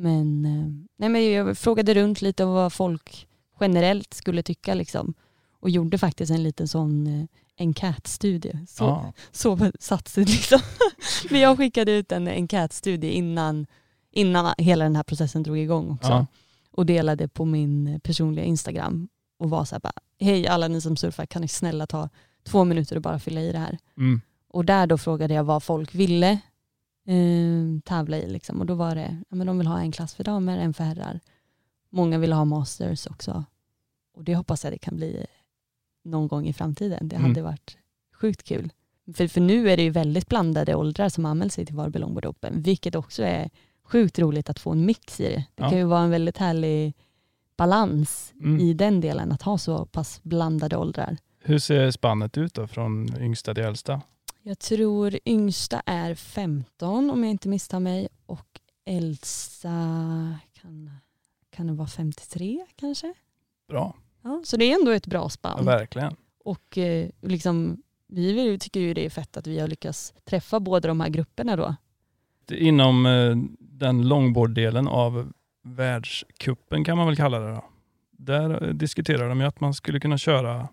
Men, 0.00 0.44
eh, 0.44 0.88
nej, 0.96 1.08
men 1.08 1.32
jag 1.32 1.58
frågade 1.58 1.94
runt 1.94 2.22
lite 2.22 2.44
om 2.44 2.52
vad 2.52 2.72
folk 2.72 3.28
generellt 3.60 4.14
skulle 4.14 4.42
tycka. 4.42 4.74
Liksom. 4.74 5.14
Och 5.60 5.70
gjorde 5.70 5.98
faktiskt 5.98 6.32
en 6.32 6.42
liten 6.42 6.68
sån 6.68 7.06
eh, 7.06 7.26
enkätstudie. 7.56 8.58
Så, 8.68 8.84
Ja. 8.84 9.12
så 9.32 9.72
satsigt 9.80 10.30
liksom. 10.30 10.60
Men 11.30 11.40
jag 11.40 11.56
skickade 11.56 11.92
ut 11.92 12.12
en 12.12 12.28
enkätstudie 12.28 13.10
innan, 13.10 13.66
innan 14.12 14.54
hela 14.58 14.84
den 14.84 14.96
här 14.96 15.02
processen 15.02 15.42
drog 15.42 15.58
igång 15.58 15.90
också. 15.90 16.10
Ja. 16.10 16.26
Och 16.70 16.86
delade 16.86 17.28
på 17.28 17.44
min 17.44 18.00
personliga 18.00 18.44
Instagram. 18.44 19.08
Och 19.38 19.50
var 19.50 19.64
så 19.64 19.74
här 19.74 19.80
bara, 19.80 19.92
hej 20.20 20.46
alla 20.48 20.68
ni 20.68 20.80
som 20.80 20.96
surfar 20.96 21.26
kan 21.26 21.42
ni 21.42 21.48
snälla 21.48 21.86
ta 21.86 22.08
två 22.44 22.64
minuter 22.64 22.96
och 22.96 23.02
bara 23.02 23.18
fylla 23.18 23.40
i 23.40 23.52
det 23.52 23.58
här. 23.58 23.78
Mm. 23.96 24.20
Och 24.48 24.64
där 24.64 24.86
då 24.86 24.98
frågade 24.98 25.34
jag 25.34 25.44
vad 25.44 25.62
folk 25.62 25.94
ville 25.94 26.38
eh, 27.08 27.80
tävla 27.84 28.16
i. 28.16 28.26
Liksom. 28.30 28.60
Och 28.60 28.66
då 28.66 28.74
var 28.74 28.94
det, 28.94 29.22
ja, 29.28 29.36
men 29.36 29.46
de 29.46 29.58
vill 29.58 29.66
ha 29.66 29.80
en 29.80 29.92
klass 29.92 30.14
för 30.14 30.24
damer, 30.24 30.58
en 30.58 30.74
för 30.74 30.84
herrar. 30.84 31.20
Många 31.90 32.18
vill 32.18 32.32
ha 32.32 32.44
masters 32.44 33.06
också. 33.06 33.44
Och 34.14 34.24
det 34.24 34.34
hoppas 34.36 34.64
jag 34.64 34.72
det 34.72 34.78
kan 34.78 34.96
bli 34.96 35.26
någon 36.04 36.28
gång 36.28 36.46
i 36.48 36.52
framtiden. 36.52 37.08
Det 37.08 37.16
Mm. 37.16 37.28
hade 37.30 37.42
varit 37.42 37.76
sjukt 38.14 38.42
kul. 38.42 38.72
För, 39.14 39.28
för 39.28 39.40
nu 39.40 39.70
är 39.70 39.76
det 39.76 39.82
ju 39.82 39.90
väldigt 39.90 40.28
blandade 40.28 40.74
åldrar 40.74 41.08
som 41.08 41.24
anmäler 41.26 41.50
sig 41.50 41.66
till 41.66 41.74
Varberg 41.76 42.00
Longboard 42.00 42.26
Open. 42.26 42.62
Vilket 42.62 42.94
också 42.94 43.22
är 43.22 43.50
sjukt 43.84 44.18
roligt 44.18 44.50
att 44.50 44.58
få 44.58 44.70
en 44.72 44.86
mix 44.86 45.20
i 45.20 45.24
det. 45.24 45.34
Det 45.54 45.62
Ja. 45.62 45.68
kan 45.70 45.78
ju 45.78 45.84
vara 45.84 46.00
en 46.02 46.10
väldigt 46.10 46.38
härlig 46.38 46.94
balans 47.56 48.32
Mm. 48.40 48.60
i 48.60 48.74
den 48.74 49.00
delen. 49.00 49.32
Att 49.32 49.42
ha 49.42 49.58
så 49.58 49.86
pass 49.86 50.20
blandade 50.22 50.76
åldrar. 50.76 51.16
Hur 51.42 51.58
ser 51.58 51.90
spannet 51.90 52.38
ut 52.38 52.54
då 52.54 52.66
från 52.66 53.20
yngsta 53.20 53.54
till 53.54 53.64
äldsta? 53.64 54.00
Jag 54.48 54.58
tror 54.58 55.18
yngsta 55.24 55.82
är 55.86 56.14
15 56.14 57.10
om 57.10 57.24
jag 57.24 57.30
inte 57.30 57.48
misstar 57.48 57.80
mig 57.80 58.08
och 58.26 58.60
äldsta 58.84 59.68
kan, 60.52 60.90
kan 61.50 61.66
det 61.66 61.72
vara 61.72 61.88
53 61.88 62.66
kanske. 62.76 63.14
Bra, 63.68 63.96
Ja, 64.22 64.42
så 64.44 64.56
det 64.56 64.64
är 64.64 64.74
ändå 64.74 64.90
ett 64.90 65.06
bra 65.06 65.22
ja, 65.22 65.28
spann. 65.28 65.64
verkligen. 65.64 66.16
och 66.44 66.78
eh, 66.78 67.08
liksom, 67.20 67.82
vi 68.06 68.58
tycker 68.58 68.80
ju 68.80 68.94
det 68.94 69.06
är 69.06 69.10
fett 69.10 69.36
att 69.36 69.46
vi 69.46 69.60
har 69.60 69.68
lyckats 69.68 70.14
träffa 70.24 70.60
båda 70.60 70.88
de 70.88 71.00
här 71.00 71.08
grupperna 71.08 71.56
då. 71.56 71.74
Inom 72.50 73.06
eh, 73.06 73.36
den 73.58 74.08
longboard-delen 74.08 74.88
av 74.88 75.32
världskuppen 75.62 76.84
kan 76.84 76.96
man 76.96 77.06
väl 77.06 77.16
kalla 77.16 77.38
det 77.38 77.50
då. 77.50 77.64
Där 78.10 78.68
eh, 78.68 78.74
diskuterar 78.74 79.28
de 79.28 79.40
ju 79.40 79.46
att 79.46 79.60
man 79.60 79.74
skulle 79.74 80.00
kunna 80.00 80.18
köra 80.18 80.68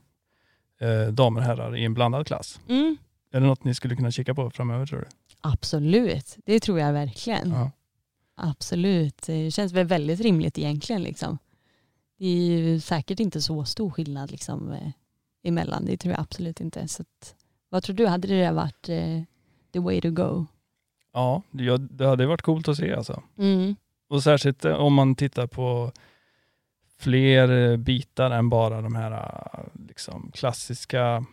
eh, 0.81 1.13
damer 1.13 1.39
och 1.39 1.45
herrar 1.45 1.77
i 1.77 1.85
en 1.85 1.93
blandad 1.93 2.27
klass. 2.27 2.59
Mm. 2.69 2.97
Är 3.35 3.39
det 3.39 3.47
något 3.47 3.63
ni 3.63 3.73
skulle 3.73 3.95
kunna 3.95 4.11
kika 4.11 4.35
på 4.35 4.49
framöver 4.49 4.85
tror 4.85 4.99
du? 4.99 5.05
Absolut, 5.41 6.37
det 6.45 6.59
tror 6.59 6.79
jag 6.79 6.93
verkligen. 6.93 7.51
Ja. 7.51 7.71
Absolut, 8.35 9.21
det 9.25 9.51
känns 9.51 9.73
väl 9.73 9.85
väldigt 9.85 10.19
rimligt 10.19 10.57
egentligen. 10.57 11.03
Liksom. 11.03 11.37
det 12.17 12.25
är 12.25 12.35
ju 12.35 12.79
säkert 12.79 13.19
inte 13.19 13.41
så 13.41 13.65
stor 13.65 13.89
skillnad 13.89 14.31
liksom, 14.31 14.71
eh, 14.71 14.91
emellan. 15.43 15.85
Det 15.85 15.97
tror 15.97 16.11
jag 16.11 16.21
absolut 16.21 16.61
inte. 16.61 16.87
Så 16.87 17.01
att, 17.01 17.35
vad 17.69 17.83
tror 17.83 17.95
du, 17.95 18.07
hade 18.07 18.27
det 18.27 18.51
varit 18.51 18.89
eh, 18.89 19.21
the 19.73 19.79
way 19.79 20.01
to 20.01 20.09
go? 20.09 20.45
Ja, 21.13 21.41
det, 21.51 22.05
hade 22.05 22.25
varit 22.25 22.41
coolt 22.41 22.67
att 22.67 22.77
se 22.77 22.93
alltså. 22.93 23.23
Mm. 23.37 23.75
Och 24.09 24.23
särskilt 24.23 24.65
eh, 24.65 24.75
om 24.75 24.93
man 24.93 25.15
tittar 25.15 25.47
på 25.47 25.91
fler 26.97 27.71
eh, 27.71 27.77
bitar 27.77 28.31
än 28.31 28.49
bara 28.49 28.81
de 28.81 28.95
här 28.95 29.39
liksom, 29.87 30.31
klassiska 30.33 31.25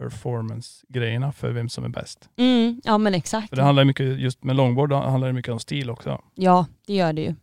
performance-grejerna 0.00 1.32
för 1.32 1.52
vem 1.52 1.68
som 1.68 1.84
är 1.84 1.88
bäst. 1.88 2.28
Mm, 2.36 2.80
ja 2.84 2.98
men 2.98 3.14
exakt. 3.14 3.48
För 3.48 3.56
det 3.56 3.62
handlar 3.62 3.84
mycket, 3.84 4.20
just 4.20 4.44
med 4.44 4.56
longboard 4.56 4.92
handlar 4.92 5.28
det 5.28 5.34
mycket 5.34 5.52
om 5.52 5.60
stil 5.60 5.90
också. 5.90 6.20
Ja, 6.34 6.66
det 6.86 6.94
gör 6.94 7.12
det 7.12 7.22
ju. 7.22 7.34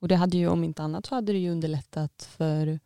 Och 0.00 0.08
det 0.08 0.16
hade 0.16 0.36
ju 0.36 0.48
om 0.48 0.64
inte 0.64 0.82
annat 0.82 1.06
så 1.06 1.14
hade 1.14 1.32
det 1.32 1.38
ju 1.38 1.50
underlättat 1.50 2.28
för 2.36 2.78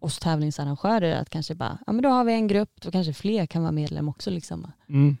oss 0.00 0.18
tävlingsarrangörer 0.18 1.20
att 1.20 1.30
kanske 1.30 1.54
bara, 1.54 1.78
ja 1.86 1.92
men 1.92 2.02
då 2.02 2.08
har 2.08 2.24
vi 2.24 2.32
en 2.32 2.46
grupp, 2.48 2.70
då 2.80 2.90
kanske 2.90 3.12
fler 3.12 3.46
kan 3.46 3.62
vara 3.62 3.72
medlem 3.72 4.08
också. 4.08 4.30
Liksom. 4.30 4.72
Mm. 4.88 5.16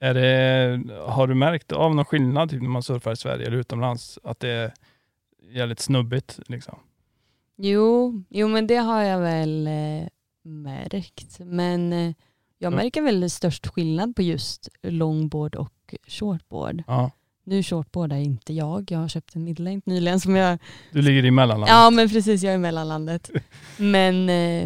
Är 0.00 0.14
det, 0.14 0.80
har 1.06 1.26
du 1.26 1.34
märkt 1.34 1.72
av 1.72 1.94
någon 1.94 2.04
skillnad 2.04 2.50
typ 2.50 2.62
när 2.62 2.68
man 2.68 2.82
surfar 2.82 3.12
i 3.12 3.16
Sverige 3.16 3.46
eller 3.46 3.56
utomlands? 3.56 4.18
Att 4.22 4.40
det 4.40 4.48
är 4.48 4.72
jävligt 5.50 5.80
snubbigt? 5.80 6.40
Liksom? 6.46 6.78
Jo, 7.56 8.22
jo, 8.28 8.48
men 8.48 8.66
det 8.66 8.76
har 8.76 9.02
jag 9.02 9.20
väl 9.20 9.66
eh, 9.66 10.08
märkt. 10.42 11.38
Men 11.38 11.92
eh, 11.92 12.14
jag 12.62 12.72
märker 12.72 13.02
väl 13.02 13.30
störst 13.30 13.66
skillnad 13.66 14.16
på 14.16 14.22
just 14.22 14.68
longboard 14.82 15.54
och 15.54 15.94
shortboard. 16.06 16.82
Ja. 16.86 17.10
Nu 17.44 17.62
shortboardar 17.62 18.16
inte 18.16 18.52
jag. 18.52 18.90
Jag 18.90 18.98
har 18.98 19.08
köpt 19.08 19.34
en 19.36 19.44
midlength 19.44 19.88
nyligen 19.88 20.20
som 20.20 20.36
jag... 20.36 20.58
Du 20.92 21.02
ligger 21.02 21.24
i 21.24 21.30
mellanlandet? 21.30 21.68
Ja 21.74 21.90
men 21.90 22.08
precis, 22.08 22.42
jag 22.42 22.52
är 22.52 22.56
i 22.56 22.60
mellanlandet. 22.60 23.30
men 23.76 24.28
eh, 24.28 24.64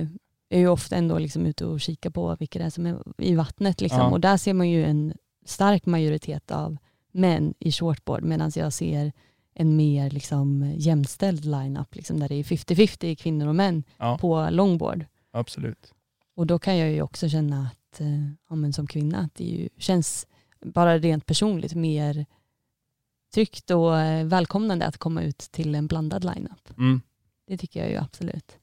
jag 0.48 0.56
är 0.56 0.58
ju 0.58 0.68
ofta 0.68 0.96
ändå 0.96 1.18
liksom 1.18 1.46
ute 1.46 1.64
och 1.66 1.80
kikar 1.80 2.10
på 2.10 2.36
vilka 2.40 2.58
det 2.58 2.64
är 2.64 2.70
som 2.70 2.86
är 2.86 2.98
i 3.18 3.34
vattnet. 3.34 3.80
Liksom. 3.80 3.98
Ja. 4.00 4.10
Och 4.10 4.20
där 4.20 4.36
ser 4.36 4.54
man 4.54 4.70
ju 4.70 4.84
en 4.84 5.14
stark 5.46 5.86
majoritet 5.86 6.50
av 6.50 6.76
män 7.12 7.54
i 7.58 7.72
shortboard 7.72 8.22
medan 8.24 8.52
jag 8.54 8.72
ser 8.72 9.12
en 9.54 9.76
mer 9.76 10.10
liksom 10.10 10.72
jämställd 10.76 11.44
line-up 11.44 11.94
liksom, 11.94 12.20
där 12.20 12.28
det 12.28 12.34
är 12.34 12.42
50-50 12.42 13.14
kvinnor 13.14 13.46
och 13.48 13.54
män 13.54 13.84
Ja. 13.98 14.18
på 14.18 14.48
longboard. 14.50 15.04
Absolut. 15.32 15.92
Och 16.36 16.46
då 16.46 16.58
kan 16.58 16.76
jag 16.76 16.90
ju 16.90 17.02
också 17.02 17.28
känna 17.28 17.62
att 17.62 18.00
eh, 18.00 18.30
ja, 18.48 18.56
men 18.56 18.72
som 18.72 18.86
kvinna 18.86 19.18
att 19.18 19.34
det 19.34 19.44
ju 19.44 19.68
känns 19.78 20.26
bara 20.60 20.98
rent 20.98 21.26
personligt 21.26 21.74
mer 21.74 22.26
tryggt 23.34 23.70
och 23.70 23.98
eh, 23.98 24.26
välkomnande 24.26 24.86
att 24.86 24.98
komma 24.98 25.22
ut 25.22 25.38
till 25.38 25.74
en 25.74 25.86
blandad 25.86 26.24
line-up. 26.24 26.78
Mm. 26.78 27.00
Det 27.46 27.56
tycker 27.56 27.80
jag 27.80 27.90
ju 27.90 27.96
absolut. 27.96 28.58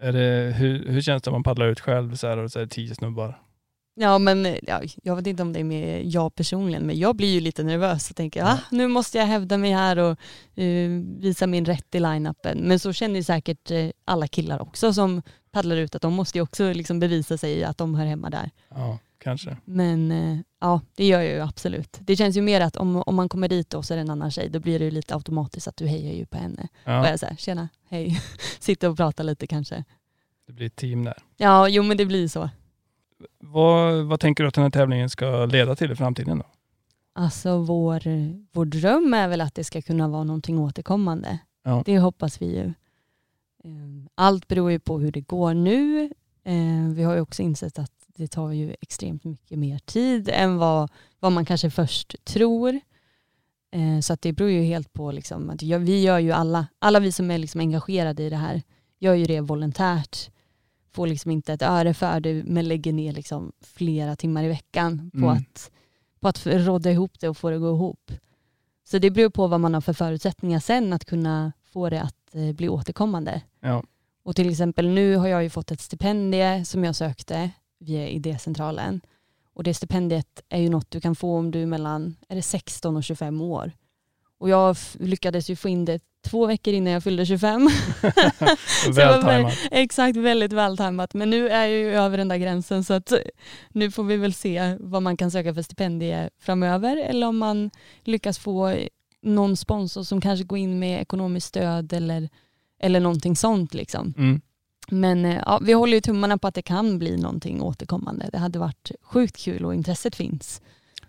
Är 0.00 0.12
det, 0.12 0.52
hur, 0.52 0.88
hur 0.88 1.00
känns 1.00 1.22
det 1.22 1.30
om 1.30 1.34
man 1.34 1.42
paddlar 1.42 1.68
ut 1.68 1.80
själv 1.80 2.14
så 2.14 2.26
här, 2.26 2.38
och 2.38 2.52
så 2.52 2.58
är 2.58 2.62
det 2.64 2.68
tio 2.68 2.94
snubbar? 2.94 3.42
Ja 3.94 4.18
men 4.18 4.56
ja, 4.62 4.80
jag 5.02 5.16
vet 5.16 5.26
inte 5.26 5.42
om 5.42 5.52
det 5.52 5.60
är 5.60 5.64
med 5.64 6.06
jag 6.06 6.34
personligen 6.34 6.86
men 6.86 6.98
jag 6.98 7.16
blir 7.16 7.34
ju 7.34 7.40
lite 7.40 7.62
nervös 7.62 8.10
och 8.10 8.16
tänker 8.16 8.44
ah, 8.44 8.58
nu 8.70 8.88
måste 8.88 9.18
jag 9.18 9.26
hävda 9.26 9.58
mig 9.58 9.72
här 9.72 9.98
och 9.98 10.18
eh, 10.62 10.90
visa 11.18 11.46
min 11.46 11.64
rätt 11.64 11.94
i 11.94 12.00
line-upen. 12.00 12.58
Men 12.58 12.78
så 12.78 12.92
känner 12.92 13.14
ju 13.16 13.22
säkert 13.22 13.70
eh, 13.70 13.90
alla 14.04 14.28
killar 14.28 14.62
också 14.62 14.92
som 14.92 15.22
paddlar 15.50 15.76
ut 15.76 15.94
att 15.94 16.02
de 16.02 16.12
måste 16.12 16.38
ju 16.38 16.42
också 16.42 16.72
liksom 16.72 17.00
bevisa 17.00 17.38
sig 17.38 17.64
att 17.64 17.78
de 17.78 17.94
hör 17.94 18.06
hemma 18.06 18.30
där. 18.30 18.50
Ja, 18.68 18.98
kanske. 19.18 19.56
Men 19.64 20.12
eh, 20.12 20.38
ja, 20.60 20.80
det 20.94 21.06
gör 21.06 21.20
jag 21.20 21.34
ju 21.34 21.40
absolut. 21.40 21.96
Det 22.00 22.16
känns 22.16 22.36
ju 22.36 22.42
mer 22.42 22.60
att 22.60 22.76
om, 22.76 22.96
om 23.06 23.14
man 23.14 23.28
kommer 23.28 23.48
dit 23.48 23.74
och 23.74 23.84
så 23.84 23.94
är 23.94 23.96
det 23.96 24.00
en 24.02 24.10
annan 24.10 24.30
tjej, 24.30 24.48
då 24.48 24.60
blir 24.60 24.78
det 24.78 24.84
ju 24.84 24.90
lite 24.90 25.14
automatiskt 25.14 25.68
att 25.68 25.76
du 25.76 25.86
hejar 25.86 26.12
ju 26.12 26.26
på 26.26 26.38
henne. 26.38 26.62
Och 26.84 26.92
Ja, 26.92 27.08
jag 27.08 27.20
säger 27.20 27.36
tjena, 27.36 27.68
hej, 27.88 28.20
sitter 28.60 28.88
och 28.88 28.96
pratar 28.96 29.24
lite 29.24 29.46
kanske. 29.46 29.84
det 30.46 30.52
blir 30.52 30.66
ett 30.66 30.76
team 30.76 31.04
där. 31.04 31.18
Ja, 31.36 31.68
jo 31.68 31.82
men 31.82 31.96
det 31.96 32.06
blir 32.06 32.28
så. 32.28 32.50
Vad, 33.38 34.04
vad 34.04 34.20
tänker 34.20 34.44
du 34.44 34.48
att 34.48 34.54
den 34.54 34.64
här 34.64 34.70
tävlingen 34.70 35.10
ska 35.10 35.46
leda 35.46 35.76
till 35.76 35.92
i 35.92 35.96
framtiden 35.96 36.38
då? 36.38 36.44
Alltså 37.14 37.58
vår, 37.58 38.02
vår 38.52 38.64
dröm 38.64 39.14
är 39.14 39.28
väl 39.28 39.40
att 39.40 39.54
det 39.54 39.64
ska 39.64 39.82
kunna 39.82 40.08
vara 40.08 40.24
någonting 40.24 40.58
återkommande. 40.58 41.38
Ja. 41.64 41.82
Det 41.86 41.98
hoppas 41.98 42.42
vi 42.42 42.46
ju. 42.46 42.64
Eh, 43.64 44.06
Allt 44.14 44.48
beror 44.48 44.70
ju 44.70 44.78
på 44.78 44.98
hur 44.98 45.12
det 45.12 45.20
går 45.20 45.54
nu. 45.54 46.04
Eh, 46.44 46.88
Vi 46.94 47.02
har 47.02 47.14
ju 47.14 47.20
också 47.20 47.42
insett 47.42 47.78
att 47.78 47.92
det 48.06 48.28
tar 48.28 48.50
ju 48.52 48.74
extremt 48.80 49.24
mycket 49.24 49.58
mer 49.58 49.78
tid 49.78 50.28
än 50.32 50.56
vad, 50.58 50.90
vad 51.20 51.32
man 51.32 51.44
kanske 51.44 51.70
först 51.70 52.24
tror. 52.24 52.80
Eh, 53.72 54.00
Så 54.00 54.12
att 54.12 54.22
det 54.22 54.32
beror 54.32 54.50
ju 54.50 54.62
helt 54.62 54.92
på, 54.92 55.12
liksom, 55.12 55.50
att 55.50 55.62
vi 55.62 56.02
gör 56.02 56.18
ju 56.18 56.32
alla, 56.32 56.66
alla 56.78 57.00
vi 57.00 57.12
som 57.12 57.30
är 57.30 57.38
liksom 57.38 57.60
engagerade 57.60 58.22
i 58.22 58.30
det 58.30 58.36
här, 58.36 58.62
gör 58.98 59.14
ju 59.14 59.24
det 59.24 59.40
volontärt. 59.40 60.30
Får 60.92 61.06
liksom 61.06 61.30
inte 61.30 61.52
ett 61.52 61.62
öre 61.62 61.94
för 61.94 62.20
det 62.20 62.44
men 62.44 62.68
lägger 62.68 62.92
ner 62.92 63.12
liksom 63.12 63.52
flera 63.60 64.16
timmar 64.16 64.44
i 64.44 64.48
veckan 64.48 65.10
på 65.10 65.18
Mm. 65.18 65.28
att 65.28 65.70
på 66.20 66.28
att 66.28 66.46
rodda 66.46 66.90
ihop 66.90 67.20
det 67.20 67.28
och 67.28 67.36
få 67.36 67.50
det 67.50 67.56
att 67.56 67.62
gå 67.62 67.74
ihop. 67.74 68.12
Så 68.84 68.98
det 68.98 69.10
beror 69.10 69.30
på 69.30 69.46
vad 69.46 69.60
man 69.60 69.74
har 69.74 69.80
för 69.80 69.92
förutsättningar 69.92 70.60
sen 70.60 70.92
att 70.92 71.04
kunna 71.04 71.52
få 71.64 71.90
det 71.90 72.02
att 72.02 72.34
eh, 72.34 72.52
bli 72.52 72.68
återkommande. 72.68 73.42
Ja. 73.60 73.82
Och 74.24 74.36
till 74.36 74.50
exempel 74.50 74.88
nu 74.88 75.16
har 75.16 75.28
jag 75.28 75.42
ju 75.42 75.50
fått 75.50 75.70
ett 75.70 75.80
stipendie 75.80 76.64
som 76.64 76.84
jag 76.84 76.96
sökte 76.96 77.50
via 77.78 78.08
idécentralen. 78.08 79.00
Och 79.54 79.62
det 79.64 79.74
stipendiet 79.74 80.42
är 80.48 80.60
ju 80.60 80.68
något 80.68 80.90
du 80.90 81.00
kan 81.00 81.14
få 81.16 81.36
om 81.36 81.50
du 81.50 81.62
är 81.62 81.66
mellan 81.66 82.16
är 82.28 82.36
det 82.36 82.42
16 82.42 82.96
och 82.96 83.04
25 83.04 83.40
år. 83.40 83.72
Och 84.42 84.48
jag 84.48 84.76
lyckades 84.98 85.50
ju 85.50 85.56
få 85.56 85.68
in 85.68 85.84
det 85.84 86.00
två 86.24 86.46
veckor 86.46 86.74
innan 86.74 86.92
jag 86.92 87.02
fyllde 87.02 87.26
25. 87.26 87.70
Så 88.00 88.06
det 88.06 89.06
var 89.06 89.12
Vältajmat. 89.12 89.52
Exakt, 89.70 90.16
väldigt 90.16 90.52
vältajmat. 90.52 91.14
Men 91.14 91.30
nu 91.30 91.48
är 91.48 91.66
jag 91.66 91.78
ju 91.78 91.94
över 91.94 92.18
den 92.18 92.28
där 92.28 92.36
gränsen 92.36 92.84
så 92.84 92.92
att 92.94 93.12
nu 93.68 93.90
får 93.90 94.04
vi 94.04 94.16
väl 94.16 94.34
se 94.34 94.76
vad 94.80 95.02
man 95.02 95.16
kan 95.16 95.30
söka 95.30 95.54
för 95.54 95.62
stipendie 95.62 96.30
framöver 96.40 96.96
eller 96.96 97.26
om 97.26 97.38
man 97.38 97.70
lyckas 98.04 98.38
få 98.38 98.76
någon 99.22 99.56
sponsor 99.56 100.02
som 100.02 100.20
kanske 100.20 100.44
går 100.44 100.58
in 100.58 100.78
med 100.78 101.02
ekonomiskt 101.02 101.46
stöd 101.46 101.92
eller, 101.92 102.28
eller 102.80 103.00
någonting 103.00 103.36
sånt. 103.36 103.74
Liksom. 103.74 104.14
Mm. 104.18 104.40
Men 104.90 105.24
eh, 105.24 105.42
ja, 105.46 105.60
vi 105.62 105.72
håller 105.72 105.94
ju 105.94 106.00
tummarna 106.00 106.38
på 106.38 106.46
att 106.48 106.54
det 106.54 106.62
kan 106.62 106.98
bli 106.98 107.16
någonting 107.16 107.62
återkommande. 107.62 108.28
Det 108.32 108.38
hade 108.38 108.58
varit 108.58 108.90
sjukt 109.02 109.36
kul 109.36 109.64
och 109.64 109.74
intresset 109.74 110.16
finns. 110.16 110.62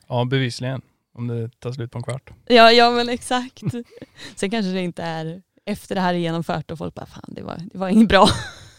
Ja, 0.07 0.25
bevisligen. 0.25 0.81
Om 1.13 1.27
det 1.27 1.59
tar 1.59 1.71
slut 1.71 1.91
på 1.91 1.97
en 1.97 2.03
kvart. 2.03 2.29
Ja, 2.47 2.71
ja 2.71 2.91
men 2.91 3.09
exakt. 3.09 3.61
Sen 4.35 4.49
kanske 4.49 4.71
det 4.71 4.81
inte 4.81 5.03
är 5.03 5.41
efter 5.65 5.95
det 5.95 6.01
här 6.01 6.13
är 6.13 6.17
genomfört 6.17 6.71
och 6.71 6.77
folk 6.77 6.93
bara 6.93 7.05
fan 7.05 7.23
det 7.27 7.41
var, 7.43 7.57
det 7.73 7.77
var 7.77 7.89
inget 7.89 8.09
bra. 8.09 8.27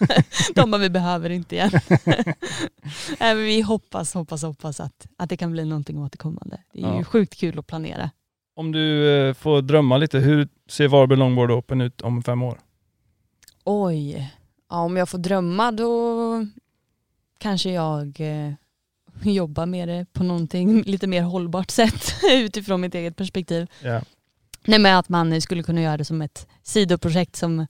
De 0.55 0.71
bara 0.71 0.79
vi 0.79 0.91
behöver 0.91 1.31
inte 1.31 1.55
igen. 1.55 1.71
Nej, 3.21 3.35
vi 3.35 3.61
hoppas, 3.61 4.15
hoppas, 4.15 4.43
hoppas 4.43 4.81
att, 4.81 5.07
att 5.17 5.29
det 5.29 5.37
kan 5.37 5.53
bli 5.53 5.65
någonting 5.65 5.99
återkommande. 5.99 6.59
Det 6.73 6.83
är 6.83 6.93
ju 6.93 6.99
Ja. 6.99 7.05
sjukt 7.05 7.35
kul 7.37 7.59
att 7.59 7.67
planera. 7.67 8.11
Om 8.57 8.73
du 8.73 9.09
eh, 9.29 9.35
får 9.35 9.63
drömma 9.63 9.97
lite, 9.97 10.19
hur 10.19 10.49
ser 10.69 10.89
Varberg 10.89 11.19
Longboard 11.19 11.51
Open 11.51 11.81
ut 11.81 12.01
om 12.01 12.23
fem 12.23 12.43
år? 12.43 12.59
Oj, 13.65 14.33
ja, 14.71 14.77
om 14.81 14.97
jag 14.97 15.09
får 15.09 15.19
drömma 15.19 15.73
då 15.73 16.47
kanske 17.39 17.71
jag 17.71 18.21
eh, 18.21 18.53
jobbar 19.23 19.67
med 19.67 19.89
det 19.89 20.07
på 20.13 20.23
någonting 20.25 20.83
lite 20.83 21.07
mer 21.07 21.23
hållbart 21.23 21.71
sätt 21.71 22.15
utifrån 22.33 22.81
mitt 22.81 22.95
eget 22.95 23.17
perspektiv. 23.17 23.67
Ja. 23.83 24.01
Nej 24.67 24.79
men 24.79 24.97
att 24.97 25.09
man 25.09 25.41
skulle 25.41 25.63
kunna 25.63 25.83
göra 25.83 25.97
det 25.97 26.05
som 26.05 26.23
ett 26.23 26.49
sidoprojekt 26.63 27.37
som, 27.37 27.67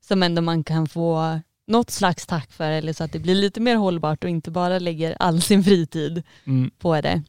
som 0.00 0.22
ändå 0.22 0.42
man 0.42 0.64
kan 0.64 0.88
få 0.88 1.40
något 1.66 1.90
slags 1.90 2.26
tack 2.26 2.52
för 2.52 2.70
eller 2.70 2.92
så 2.92 3.04
att 3.04 3.12
det 3.12 3.18
blir 3.18 3.34
lite 3.34 3.60
mer 3.60 3.76
hållbart 3.76 4.24
och 4.24 4.30
inte 4.30 4.50
bara 4.50 4.78
lägger 4.78 5.16
all 5.18 5.40
sin 5.42 5.64
fritid 5.64 6.22
Mm. 6.44 6.70
på 6.78 7.00
det. 7.00 7.22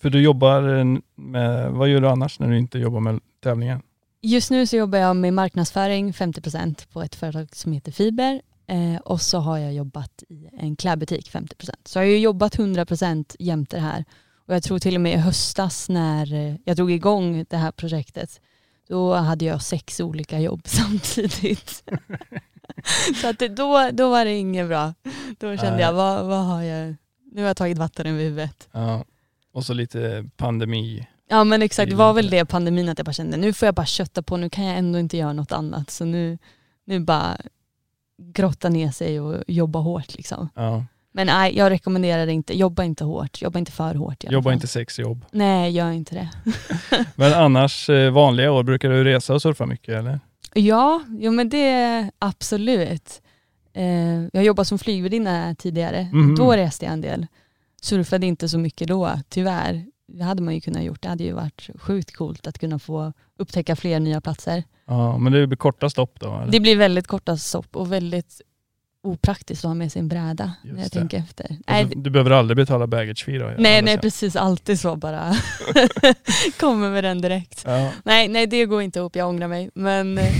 För 0.00 0.10
du 0.10 0.22
jobbar 0.22 0.78
eh, 0.78 0.84
med, 1.16 1.72
vad 1.72 1.88
gör 1.88 2.00
du 2.00 2.08
annars 2.08 2.40
när 2.40 2.48
du 2.48 2.58
inte 2.58 2.78
jobbar 2.78 3.00
med 3.00 3.20
tävlingen? 3.42 3.82
Just 4.22 4.50
nu 4.50 4.66
så 4.66 4.76
jobbar 4.76 4.98
jag 4.98 5.16
med 5.16 5.34
marknadsföring 5.34 6.12
50% 6.12 6.92
på 6.92 7.02
ett 7.02 7.14
företag 7.14 7.48
som 7.52 7.72
heter 7.72 7.92
Fiber 7.92 8.40
eh, 8.70 8.96
och 8.96 9.20
så 9.20 9.38
har 9.38 9.58
jag 9.58 9.74
jobbat 9.74 10.22
i 10.28 10.48
en 10.52 10.76
klädbutik 10.76 11.30
50%. 11.30 11.70
Så 11.84 11.98
jag 11.98 12.02
har 12.02 12.08
ju 12.08 12.18
jobbat 12.18 12.56
100% 12.56 13.36
jämte 13.38 13.76
det 13.76 13.82
här 13.82 14.04
och 14.46 14.54
jag 14.54 14.62
tror 14.62 14.78
till 14.78 14.94
och 14.94 15.00
med 15.00 15.12
i 15.12 15.16
höstas 15.16 15.88
när 15.88 16.34
eh, 16.34 16.56
jag 16.64 16.76
drog 16.76 16.90
igång 16.92 17.44
det 17.48 17.56
här 17.56 17.72
projektet 17.72 18.40
då 18.90 19.14
hade 19.14 19.44
jag 19.44 19.62
sex 19.62 20.00
olika 20.00 20.40
jobb 20.40 20.60
samtidigt. 20.64 21.84
så 23.20 23.28
att 23.28 23.38
det, 23.38 23.48
då, 23.48 23.90
då 23.92 24.10
var 24.10 24.24
det 24.24 24.38
inget 24.38 24.68
bra. 24.68 24.94
Då 25.38 25.56
kände 25.56 25.70
Nej. 25.70 25.80
jag, 25.80 25.92
vad, 25.92 26.26
vad 26.26 26.44
har 26.44 26.62
jag, 26.62 26.94
nu 27.32 27.40
har 27.40 27.48
jag 27.48 27.56
tagit 27.56 27.78
vatten 27.78 28.06
över 28.06 28.20
huvudet. 28.20 28.68
Ja. 28.72 29.04
Och 29.52 29.66
så 29.66 29.74
lite 29.74 30.30
pandemi. 30.36 31.06
Ja 31.28 31.44
men 31.44 31.62
exakt, 31.62 31.90
det 31.90 31.96
var 31.96 32.12
väl 32.12 32.30
det 32.30 32.44
pandemin 32.44 32.88
att 32.88 32.98
jag 32.98 33.06
bara 33.06 33.12
kände 33.12 33.36
nu 33.36 33.52
får 33.52 33.66
jag 33.66 33.74
bara 33.74 33.86
kötta 33.86 34.22
på, 34.22 34.36
nu 34.36 34.50
kan 34.50 34.64
jag 34.64 34.78
ändå 34.78 34.98
inte 34.98 35.16
göra 35.16 35.32
något 35.32 35.52
annat. 35.52 35.90
Så 35.90 36.04
nu, 36.04 36.38
nu 36.84 37.00
bara 37.00 37.36
grotta 38.20 38.68
ner 38.68 38.90
sig 38.90 39.20
och 39.20 39.44
jobba 39.46 39.78
hårt 39.78 40.16
liksom. 40.16 40.48
Ja. 40.54 40.84
Men 41.12 41.26
nej, 41.26 41.56
jag 41.56 41.70
rekommenderar 41.70 42.26
det 42.26 42.32
inte, 42.32 42.58
jobba 42.58 42.84
inte 42.84 43.04
hårt, 43.04 43.42
jobba 43.42 43.58
inte 43.58 43.72
för 43.72 43.94
hårt 43.94 44.24
Jobba 44.24 44.52
inte 44.52 44.66
sex 44.66 44.98
jobb. 44.98 45.24
Nej, 45.30 45.70
gör 45.72 45.90
inte 45.90 46.14
det. 46.14 46.30
Men 47.16 47.34
annars 47.34 47.90
eh, 47.90 48.10
vanliga 48.10 48.52
år, 48.52 48.62
brukar 48.62 48.90
du 48.90 49.04
resa 49.04 49.34
och 49.34 49.42
surfa 49.42 49.66
mycket 49.66 49.94
eller? 49.94 50.20
Ja, 50.54 51.02
jo 51.08 51.32
men 51.32 51.48
det 51.48 52.10
absolut. 52.18 53.22
Eh, 53.72 54.22
jag 54.32 54.44
jobbade 54.44 54.66
som 54.66 54.78
flygvärdinna 54.78 55.54
tidigare. 55.54 56.08
Mhm. 56.12 56.34
Då 56.34 56.52
reste 56.52 56.84
jag 56.84 56.92
en 56.92 57.00
del. 57.00 57.26
Surfade 57.82 58.26
inte 58.26 58.48
så 58.48 58.58
mycket 58.58 58.88
då, 58.88 59.10
tyvärr. 59.28 59.84
Det 60.08 60.24
hade 60.24 60.42
man 60.42 60.54
ju 60.54 60.60
kunnat 60.60 60.82
gjort. 60.82 61.02
Det 61.02 61.08
hade 61.08 61.24
ju 61.24 61.32
varit 61.32 61.70
sjukt 61.74 62.16
coolt 62.16 62.46
att 62.46 62.58
kunna 62.58 62.78
få 62.78 63.12
upptäcka 63.38 63.76
fler 63.76 64.00
nya 64.00 64.20
platser. 64.20 64.64
Ja, 64.90 65.18
men 65.18 65.32
det 65.32 65.46
blir 65.46 65.56
korta 65.56 65.90
stopp 65.90 66.20
då? 66.20 66.36
Eller? 66.36 66.52
Det 66.52 66.60
blir 66.60 66.76
väldigt 66.76 67.06
korta 67.06 67.36
stopp 67.36 67.76
och 67.76 67.92
väldigt 67.92 68.40
opraktiskt 69.02 69.64
att 69.64 69.68
ha 69.68 69.74
med 69.74 69.92
sig 69.92 70.00
en 70.00 70.08
bräda 70.08 70.52
Just 70.62 70.74
när 70.74 70.82
jag 70.82 70.90
det. 70.90 70.98
tänker 70.98 71.18
efter. 71.18 71.56
Nej, 71.66 71.84
du, 71.84 72.00
du 72.00 72.10
behöver 72.10 72.30
aldrig 72.30 72.56
betala 72.56 72.86
baggage 72.86 73.24
fee 73.24 73.38
då? 73.38 73.54
nej, 73.58 73.82
nej 73.82 73.98
precis. 73.98 74.36
Alltid 74.36 74.80
så 74.80 74.96
bara. 74.96 75.32
Kommer 76.60 76.90
med 76.90 77.04
den 77.04 77.20
direkt. 77.20 77.62
Ja. 77.66 77.90
Nej, 78.04 78.28
nej 78.28 78.46
det 78.46 78.66
går 78.66 78.82
inte 78.82 78.98
ihop, 78.98 79.16
jag 79.16 79.28
ångrar 79.28 79.48
mig. 79.48 79.70
Men 79.74 80.18
eh, 80.18 80.34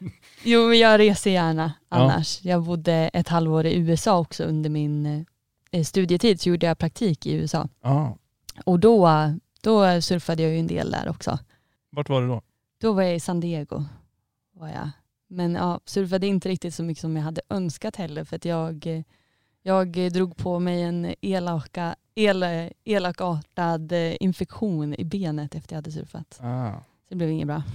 jo, 0.42 0.74
jag 0.74 1.00
reser 1.00 1.30
gärna 1.30 1.72
Ja. 1.90 1.96
annars. 1.96 2.38
Jag 2.44 2.62
bodde 2.62 2.92
ett 3.12 3.28
halvår 3.28 3.66
i 3.66 3.76
USA 3.78 4.18
också 4.18 4.44
under 4.44 4.70
min 4.70 5.24
eh, 5.70 5.84
studietid 5.84 6.40
så 6.40 6.48
gjorde 6.48 6.66
jag 6.66 6.78
praktik 6.78 7.26
i 7.26 7.32
USA. 7.34 7.68
Ja. 7.82 8.16
Och 8.64 8.78
då, 8.80 9.10
då 9.60 10.00
surfade 10.00 10.42
jag 10.42 10.52
ju 10.52 10.58
en 10.58 10.66
del 10.66 10.90
där 10.90 11.08
också. 11.08 11.38
Vart 11.90 12.08
var 12.08 12.22
du 12.22 12.28
då? 12.28 12.42
Då 12.80 12.92
var 12.92 13.02
jag 13.02 13.14
i 13.14 13.20
San 13.20 13.40
Diego. 13.40 13.84
Var 14.52 14.68
jag. 14.68 14.90
Men 15.28 15.54
ja, 15.54 15.80
surfade 15.84 16.26
inte 16.26 16.48
riktigt 16.48 16.74
så 16.74 16.82
mycket 16.82 17.00
som 17.00 17.16
jag 17.16 17.22
hade 17.22 17.40
önskat 17.48 17.96
heller 17.96 18.24
för 18.24 18.36
att 18.36 18.44
jag, 18.44 19.02
jag 19.62 20.12
drog 20.12 20.36
på 20.36 20.58
mig 20.58 20.82
en 20.82 21.14
elaka, 21.20 21.96
el, 22.14 22.70
elakartad 22.84 23.92
eh, 23.92 24.16
infektion 24.20 24.94
i 24.98 25.04
benet 25.04 25.54
efter 25.54 25.74
jag 25.74 25.78
hade 25.78 25.92
surfat. 25.92 26.38
Ah. 26.42 26.72
Så 26.72 27.08
det 27.08 27.16
blev 27.16 27.30
inget 27.30 27.46
bra. 27.46 27.62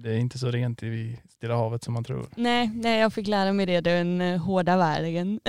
Det 0.00 0.10
är 0.10 0.18
inte 0.18 0.38
så 0.38 0.50
rent 0.50 0.82
i 0.82 1.20
Stilla 1.28 1.56
havet 1.56 1.84
som 1.84 1.94
man 1.94 2.04
tror. 2.04 2.26
Nej, 2.36 2.70
nej, 2.74 3.00
jag 3.00 3.12
fick 3.12 3.26
lära 3.26 3.52
mig 3.52 3.66
det 3.66 3.80
den 3.80 4.20
eh, 4.20 4.40
hårda 4.40 4.76
vägen. 4.76 5.40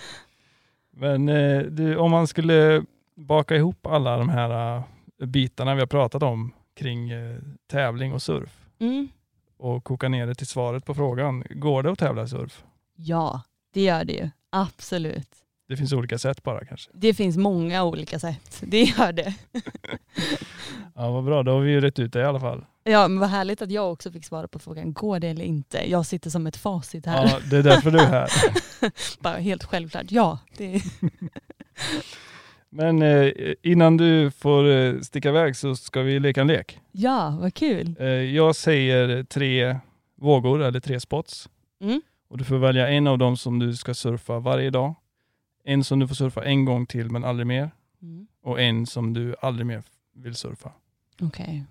Men 0.90 1.28
eh, 1.28 1.62
du, 1.62 1.96
om 1.96 2.10
man 2.10 2.26
skulle 2.26 2.84
baka 3.14 3.56
ihop 3.56 3.86
alla 3.86 4.16
de 4.16 4.28
här 4.28 4.82
bitarna 5.24 5.74
vi 5.74 5.80
har 5.80 5.86
pratat 5.86 6.22
om 6.22 6.52
kring 6.74 7.10
eh, 7.10 7.36
tävling 7.70 8.12
och 8.12 8.22
surf 8.22 8.50
Mm. 8.78 9.08
och 9.56 9.84
koka 9.84 10.08
ner 10.08 10.26
det 10.26 10.34
till 10.34 10.46
svaret 10.46 10.84
på 10.84 10.94
frågan. 10.94 11.44
Går 11.50 11.82
det 11.82 11.90
att 11.92 11.98
tävla 11.98 12.22
i 12.24 12.28
surf? 12.28 12.64
Ja, 12.96 13.42
det 13.72 13.80
gör 13.82 14.04
det 14.04 14.12
ju. 14.12 14.30
Absolut. 14.50 15.28
Det 15.68 15.76
finns 15.76 15.92
olika 15.92 16.18
sätt 16.18 16.42
bara 16.42 16.64
kanske. 16.64 16.90
Det 16.94 17.14
finns 17.14 17.36
många 17.36 17.84
olika 17.84 18.18
sätt. 18.18 18.62
Det 18.66 18.82
gör 18.82 19.12
det. 19.12 19.34
Ja, 20.96 21.10
vad 21.10 21.24
bra, 21.24 21.42
då 21.42 21.52
har 21.52 21.60
vi 21.60 21.70
ju 21.72 21.80
rätt 21.80 21.98
ut 21.98 22.12
det 22.12 22.20
i 22.20 22.24
alla 22.24 22.40
fall. 22.40 22.64
Ja, 22.84 23.08
men 23.08 23.18
vad 23.18 23.28
härligt 23.28 23.62
att 23.62 23.70
jag 23.70 23.92
också 23.92 24.12
fick 24.12 24.24
svara 24.24 24.48
på 24.48 24.58
frågan, 24.58 24.92
går 24.92 25.20
det 25.20 25.28
eller 25.28 25.44
inte? 25.44 25.90
Jag 25.90 26.06
sitter 26.06 26.30
som 26.30 26.46
ett 26.46 26.56
facit 26.56 27.06
här. 27.06 27.24
Ja, 27.26 27.38
det 27.50 27.56
är 27.56 27.62
därför 27.62 27.90
du 27.90 27.98
är 27.98 28.06
här. 28.06 28.28
Bara 29.22 29.36
helt 29.36 29.64
självklart, 29.64 30.06
ja. 30.10 30.38
Det 30.56 30.82
Men 32.76 33.02
eh, 33.02 33.32
innan 33.62 33.96
du 33.96 34.30
får 34.30 34.66
eh, 34.70 35.00
sticka 35.00 35.28
iväg 35.28 35.56
så 35.56 35.76
ska 35.76 36.02
vi 36.02 36.20
leka 36.20 36.40
en 36.40 36.46
lek. 36.46 36.80
ja, 36.92 37.38
vad 37.40 37.54
kul. 37.54 37.96
Eh, 38.00 38.06
jag 38.08 38.56
säger 38.56 39.24
tre 39.24 39.78
vågor 40.16 40.62
eller 40.62 40.80
tre 40.80 41.00
spots 41.00 41.48
Mm. 41.80 42.02
och 42.28 42.38
du 42.38 42.44
får 42.44 42.58
välja 42.58 42.88
en 42.88 43.06
av 43.06 43.18
dem 43.18 43.36
som 43.36 43.58
du 43.58 43.76
ska 43.76 43.94
surfa 43.94 44.38
varje 44.38 44.70
dag. 44.70 44.94
En 45.64 45.84
som 45.84 45.98
du 45.98 46.08
får 46.08 46.14
surfa 46.14 46.44
en 46.44 46.64
gång 46.64 46.86
till 46.86 47.10
men 47.10 47.24
aldrig 47.24 47.46
mer 47.46 47.70
Mm. 48.02 48.26
och 48.42 48.60
en 48.60 48.86
som 48.86 49.12
du 49.12 49.34
aldrig 49.40 49.66
mer 49.66 49.82
vill 50.14 50.34
surfa. 50.34 50.72
Okej. 51.20 51.64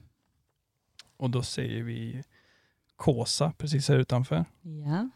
Och 1.18 1.30
då 1.30 1.42
säger 1.42 1.84
vi 1.84 2.24
Kåsa 2.96 3.54
precis 3.58 3.90
här 3.90 3.98
utanför. 3.98 4.46
Ja. 4.62 5.10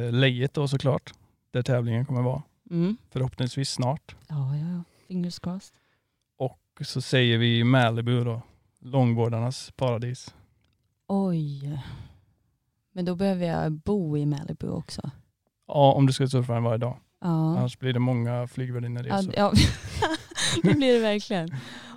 Eh, 0.00 0.12
Lejet 0.12 0.54
då 0.54 0.68
såklart, 0.68 1.12
där 1.50 1.62
tävlingen 1.62 2.04
kommer 2.06 2.22
vara. 2.22 2.42
Mm. 2.70 2.96
Förhoppningsvis 3.10 3.70
snart. 3.70 4.14
Ja, 4.28 4.56
ja. 4.56 4.71
Fingers 5.12 5.38
crossed. 5.38 5.74
Och 6.38 6.58
så 6.80 7.00
säger 7.00 7.38
vi 7.38 7.64
Malibu 7.64 8.24
då, 8.24 8.42
långbårdarnas 8.80 9.70
paradis. 9.76 10.34
Oj. 11.06 11.78
Men 12.92 13.04
då 13.04 13.14
behöver 13.14 13.46
jag 13.46 13.72
bo 13.72 14.16
i 14.18 14.26
Malibu 14.26 14.68
också. 14.68 15.10
Ja, 15.66 15.92
om 15.92 16.06
du 16.06 16.12
ska 16.12 16.28
surfa 16.28 16.60
varje 16.60 16.78
dag. 16.78 16.98
Ja. 17.20 17.28
Annars 17.28 17.78
blir 17.78 17.92
det 17.92 17.98
många 17.98 18.46
flygvärdinneresor. 18.46 19.34
ja. 19.36 19.52
det 20.62 20.74
blir 20.74 20.92
det 20.92 21.00
verkligen. 21.00 21.48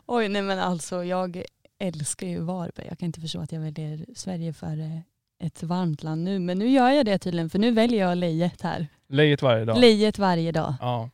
Oj, 0.05 0.29
nej 0.29 0.41
men 0.41 0.59
alltså 0.59 1.03
jag 1.03 1.43
älskar 1.79 2.27
ju 2.27 2.39
Varberg. 2.39 2.87
Jag 2.89 2.99
kan 2.99 3.05
inte 3.05 3.21
förstå 3.21 3.39
att 3.39 3.51
jag 3.51 3.59
väljer 3.59 4.05
Sverige 4.15 4.53
för 4.53 5.01
ett 5.39 5.63
varmt 5.63 6.03
land 6.03 6.23
nu. 6.23 6.39
Men 6.39 6.59
nu 6.59 6.67
gör 6.67 6.89
jag 6.89 7.05
det 7.05 7.17
tydligen, 7.17 7.49
för 7.49 7.59
nu 7.59 7.71
väljer 7.71 7.99
jag 8.07 8.17
lejet 8.17 8.61
här. 8.61 8.87
Lejet 9.07 9.41
varje 9.41 9.65
dag. 9.65 9.77
Lejet 9.79 10.19
varje 10.19 10.51
dag. 10.51 10.75
ja. 10.81 11.09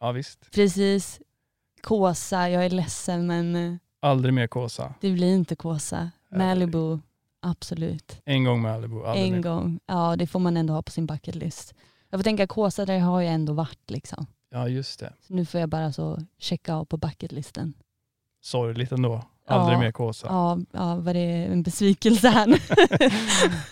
ja, 0.00 0.12
visst. 0.12 0.50
Precis. 0.50 1.20
Kåsa, 1.82 2.50
jag 2.50 2.64
är 2.64 2.70
ledsen 2.70 3.26
men 3.26 3.56
eh, 3.56 3.74
Aldrig 4.00 4.34
mer 4.34 4.46
Kåsa. 4.46 4.94
det 5.00 5.10
blir 5.12 5.34
inte 5.34 5.56
Kåsa. 5.56 6.10
Malibu, 6.30 6.98
absolut. 7.42 8.20
En 8.24 8.44
gång 8.44 8.60
Malibu, 8.62 9.04
aldrig 9.04 9.26
en 9.26 9.32
mer. 9.34 9.42
gång. 9.42 9.80
Ja, 9.86 10.16
det 10.16 10.26
får 10.26 10.38
man 10.40 10.56
ändå 10.56 10.72
ha 10.74 10.82
på 10.82 10.90
sin 10.90 11.06
bucket 11.06 11.34
list. 11.34 11.74
Jag 12.10 12.20
får 12.20 12.24
tänka 12.24 12.46
Kåsa, 12.46 12.84
där 12.86 12.98
har 12.98 13.20
jag 13.22 13.34
ändå 13.34 13.52
varit 13.52 13.90
liksom. 13.90 14.26
Ja, 14.50 14.68
just 14.68 15.00
det. 15.00 15.12
Så 15.26 15.34
nu 15.34 15.44
får 15.46 15.60
jag 15.60 15.68
bara 15.68 15.92
så 15.92 16.18
checka 16.38 16.74
av 16.74 16.84
på 16.84 16.96
bucketlisten. 16.96 17.74
Sorgligt 18.42 18.92
ändå. 18.92 19.22
Aldrig 19.48 19.74
Ja. 19.76 19.80
mer 19.80 19.92
Kåsa. 19.92 20.26
Ja, 20.26 20.58
ja, 20.72 20.94
var 20.96 21.14
det 21.14 21.20
en 21.44 21.62
besvikelse 21.62 22.28
här 22.28 22.46
nu? 22.46 22.56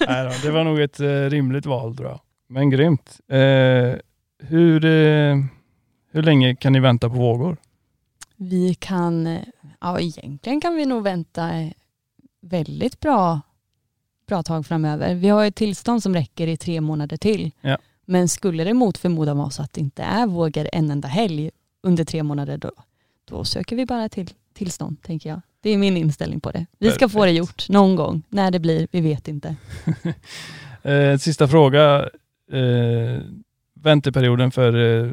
Nej 0.09 0.25
då, 0.25 0.33
det 0.49 0.51
var 0.51 0.65
nog 0.65 0.81
ett 0.81 1.01
eh, 1.01 1.07
rimligt 1.07 1.67
val 1.67 1.97
tror 1.97 2.09
jag. 2.09 2.21
Men 2.49 2.71
grymt. 2.71 3.21
Eh, 3.29 3.39
hur, 4.49 4.85
eh, 4.85 5.37
hur 6.11 6.23
länge 6.23 6.55
kan 6.57 6.73
ni 6.73 6.81
vänta 6.81 7.09
på 7.09 7.15
vågor? 7.15 7.57
Vi 8.37 8.75
kan, 8.75 9.39
ja 9.81 10.01
egentligen 10.01 10.61
kan 10.61 10.77
vi 10.77 10.87
nog 10.87 11.03
vänta 11.03 11.51
väldigt 12.41 13.01
bra, 13.01 13.41
bra 14.27 14.43
tag 14.43 14.67
framöver. 14.67 15.15
Vi 15.15 15.29
har 15.29 15.45
ett 15.45 15.55
tillstånd 15.55 16.03
som 16.03 16.15
räcker 16.15 16.47
i 16.47 16.57
tre 16.57 16.81
månader 16.81 17.17
till. 17.17 17.51
Ja. 17.61 17.79
Men 18.05 18.29
skulle 18.29 18.65
det 18.65 18.75
mot 18.75 18.99
förmodan 18.99 19.39
vara 19.39 19.51
så 19.51 19.63
att 19.63 19.73
det 19.73 19.81
inte 19.81 20.03
är 20.03 20.27
vågor 20.27 20.69
en 20.73 20.91
enda 20.91 21.09
helg 21.09 21.51
under 21.83 22.05
tre 22.05 22.23
månader 22.23 22.59
då, 22.59 22.73
då 23.25 23.45
söker 23.45 23.77
vi 23.77 23.87
bara 23.87 24.09
till 24.09 24.31
tillstånd 24.53 25.03
tänker 25.03 25.31
jag. 25.31 25.41
Det 25.61 25.71
är 25.71 25.79
min 25.79 25.97
inställning 25.97 26.41
på 26.41 26.51
det. 26.51 26.67
Vi 26.79 26.91
ska 26.91 27.09
få 27.09 27.19
det 27.19 27.25
Perfekt. 27.25 27.39
gjort 27.39 27.69
någon 27.69 27.97
gång. 27.97 28.23
När 28.29 28.51
det 28.51 28.59
blir, 28.59 28.89
vi 28.91 29.01
vet 29.01 29.29
inte. 29.29 29.57
Eh, 30.83 31.19
sista 31.19 31.49
fråga. 31.49 32.09
Eh, 32.53 33.21
vänteperioden 33.75 34.51
för 34.51 35.03
eh, 35.05 35.11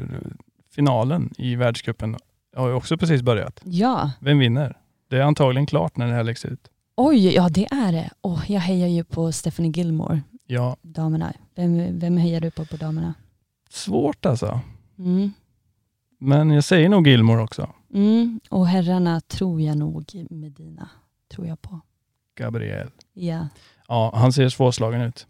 finalen 0.74 1.30
i 1.38 1.56
världscupen 1.56 2.16
har 2.56 2.68
ju 2.68 2.74
också 2.74 2.96
precis 2.96 3.22
börjat. 3.22 3.60
Ja, 3.64 4.10
Vem 4.20 4.38
vinner? 4.38 4.78
Det 5.08 5.16
är 5.16 5.22
antagligen 5.22 5.66
klart 5.66 5.96
när 5.96 6.06
det 6.06 6.14
här 6.14 6.24
läggs 6.24 6.44
ut. 6.44 6.68
oj, 6.94 7.34
ja 7.34 7.48
det 7.48 7.66
är 7.72 7.92
det. 7.92 8.10
Oh, 8.22 8.42
jag 8.48 8.60
hejar 8.60 8.88
ju 8.88 9.04
på 9.04 9.32
Stephanie 9.32 9.72
Gilmore, 9.72 10.20
Ja, 10.46 10.76
damerna. 10.82 11.32
Vem, 11.54 11.98
vem 11.98 12.16
hejar 12.16 12.40
du 12.40 12.50
på 12.50 12.64
på 12.64 12.76
damerna? 12.76 13.14
svårt 13.70 14.26
alltså. 14.26 14.60
Mm. 14.98 15.32
Men 16.18 16.50
jag 16.50 16.64
säger 16.64 16.88
nog 16.88 17.06
Gilmore 17.06 17.42
också. 17.42 17.70
Mm, 17.94 18.40
och 18.50 18.66
herrarna 18.66 19.20
tror 19.20 19.60
jag 19.60 19.78
nog 19.78 20.26
Medina. 20.30 20.88
Tror 21.34 21.46
jag 21.46 21.62
på. 21.62 21.80
Gabriel. 22.38 22.90
Ja, 23.12 23.48
Ja, 23.88 24.12
han 24.14 24.32
ser 24.32 24.48
svårslagen 24.48 25.00
ut. 25.00 25.26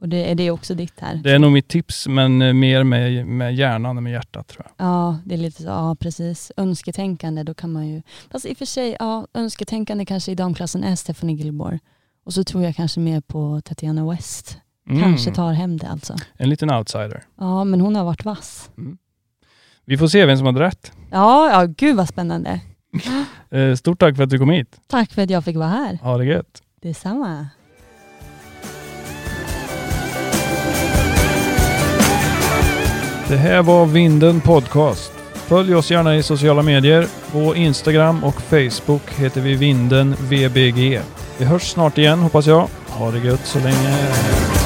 Och 0.00 0.08
det 0.08 0.30
är 0.30 0.34
det 0.34 0.50
också 0.50 0.74
ditt 0.74 1.00
här. 1.00 1.14
Det 1.24 1.30
är 1.32 1.38
nog 1.38 1.52
mitt 1.52 1.68
tips, 1.68 2.08
men 2.08 2.42
eh, 2.42 2.52
mer 2.52 2.84
med, 2.84 3.26
med 3.26 3.54
hjärnan 3.54 3.96
än 3.96 4.02
med 4.02 4.12
hjärtat 4.12 4.48
tror 4.48 4.66
jag. 4.66 4.86
Ja, 4.86 5.18
det 5.24 5.34
är 5.34 5.38
lite 5.38 5.62
så, 5.62 5.68
ja 5.68 5.96
precis. 6.00 6.52
Önsketänkande, 6.56 7.42
då 7.42 7.54
kan 7.54 7.72
man 7.72 7.88
ju, 7.88 8.02
fast 8.30 8.46
i 8.46 8.52
och 8.52 8.58
för 8.58 8.64
sig, 8.64 8.96
ja, 8.98 9.26
önsketänkande 9.34 10.04
kanske 10.04 10.32
i 10.32 10.34
damklassen 10.34 10.84
är 10.84 10.96
Stephanie 10.96 11.36
Gilmore. 11.36 11.78
Och 12.24 12.32
så 12.32 12.44
tror 12.44 12.64
jag 12.64 12.76
kanske 12.76 13.00
mer 13.00 13.20
på 13.20 13.60
Tatiana 13.64 14.10
West. 14.10 14.58
Mm. 14.88 15.02
Kanske 15.02 15.30
tar 15.30 15.52
hem 15.52 15.76
det 15.76 15.88
alltså. 15.88 16.16
En 16.36 16.48
liten 16.48 16.70
outsider. 16.70 17.22
Ja, 17.38 17.64
men 17.64 17.80
hon 17.80 17.96
har 17.96 18.04
varit 18.04 18.24
vass. 18.24 18.70
Vi 19.84 19.98
får 19.98 20.08
se 20.08 20.26
vem 20.26 20.36
som 20.36 20.46
hade 20.46 20.60
rätt. 20.60 20.92
Ja, 21.10 21.50
ja 21.50 21.74
gud 21.76 21.96
vad 21.96 22.08
spännande. 22.08 22.60
Eh, 23.50 23.74
Stort 23.74 24.00
tack 24.00 24.16
för 24.16 24.22
att 24.22 24.30
du 24.30 24.38
kom 24.38 24.50
hit. 24.50 24.80
Tack 24.86 25.12
för 25.12 25.22
att 25.22 25.30
jag 25.30 25.44
fick 25.44 25.56
vara 25.56 25.68
här. 25.68 25.98
Ha 26.02 26.18
det 26.18 26.24
gött. 26.24 26.62
Detsamma. 26.82 27.46
Det 33.28 33.36
här 33.36 33.62
var 33.62 33.86
Vinden 33.86 34.40
Podcast. 34.40 35.12
Följ 35.34 35.74
oss 35.74 35.90
gärna 35.90 36.16
i 36.16 36.22
sociala 36.22 36.62
medier. 36.62 37.06
På 37.32 37.56
Instagram 37.56 38.24
och 38.24 38.42
Facebook 38.42 39.02
heter 39.16 39.40
vi 39.40 39.54
Vinden 39.54 40.14
VBG. 40.18 41.00
Vi 41.38 41.44
hörs 41.44 41.70
snart 41.70 41.98
igen 41.98 42.18
hoppas 42.18 42.46
jag. 42.46 42.68
Ha 42.88 43.10
det 43.10 43.18
gött 43.18 43.46
så 43.46 43.58
länge. 43.58 44.57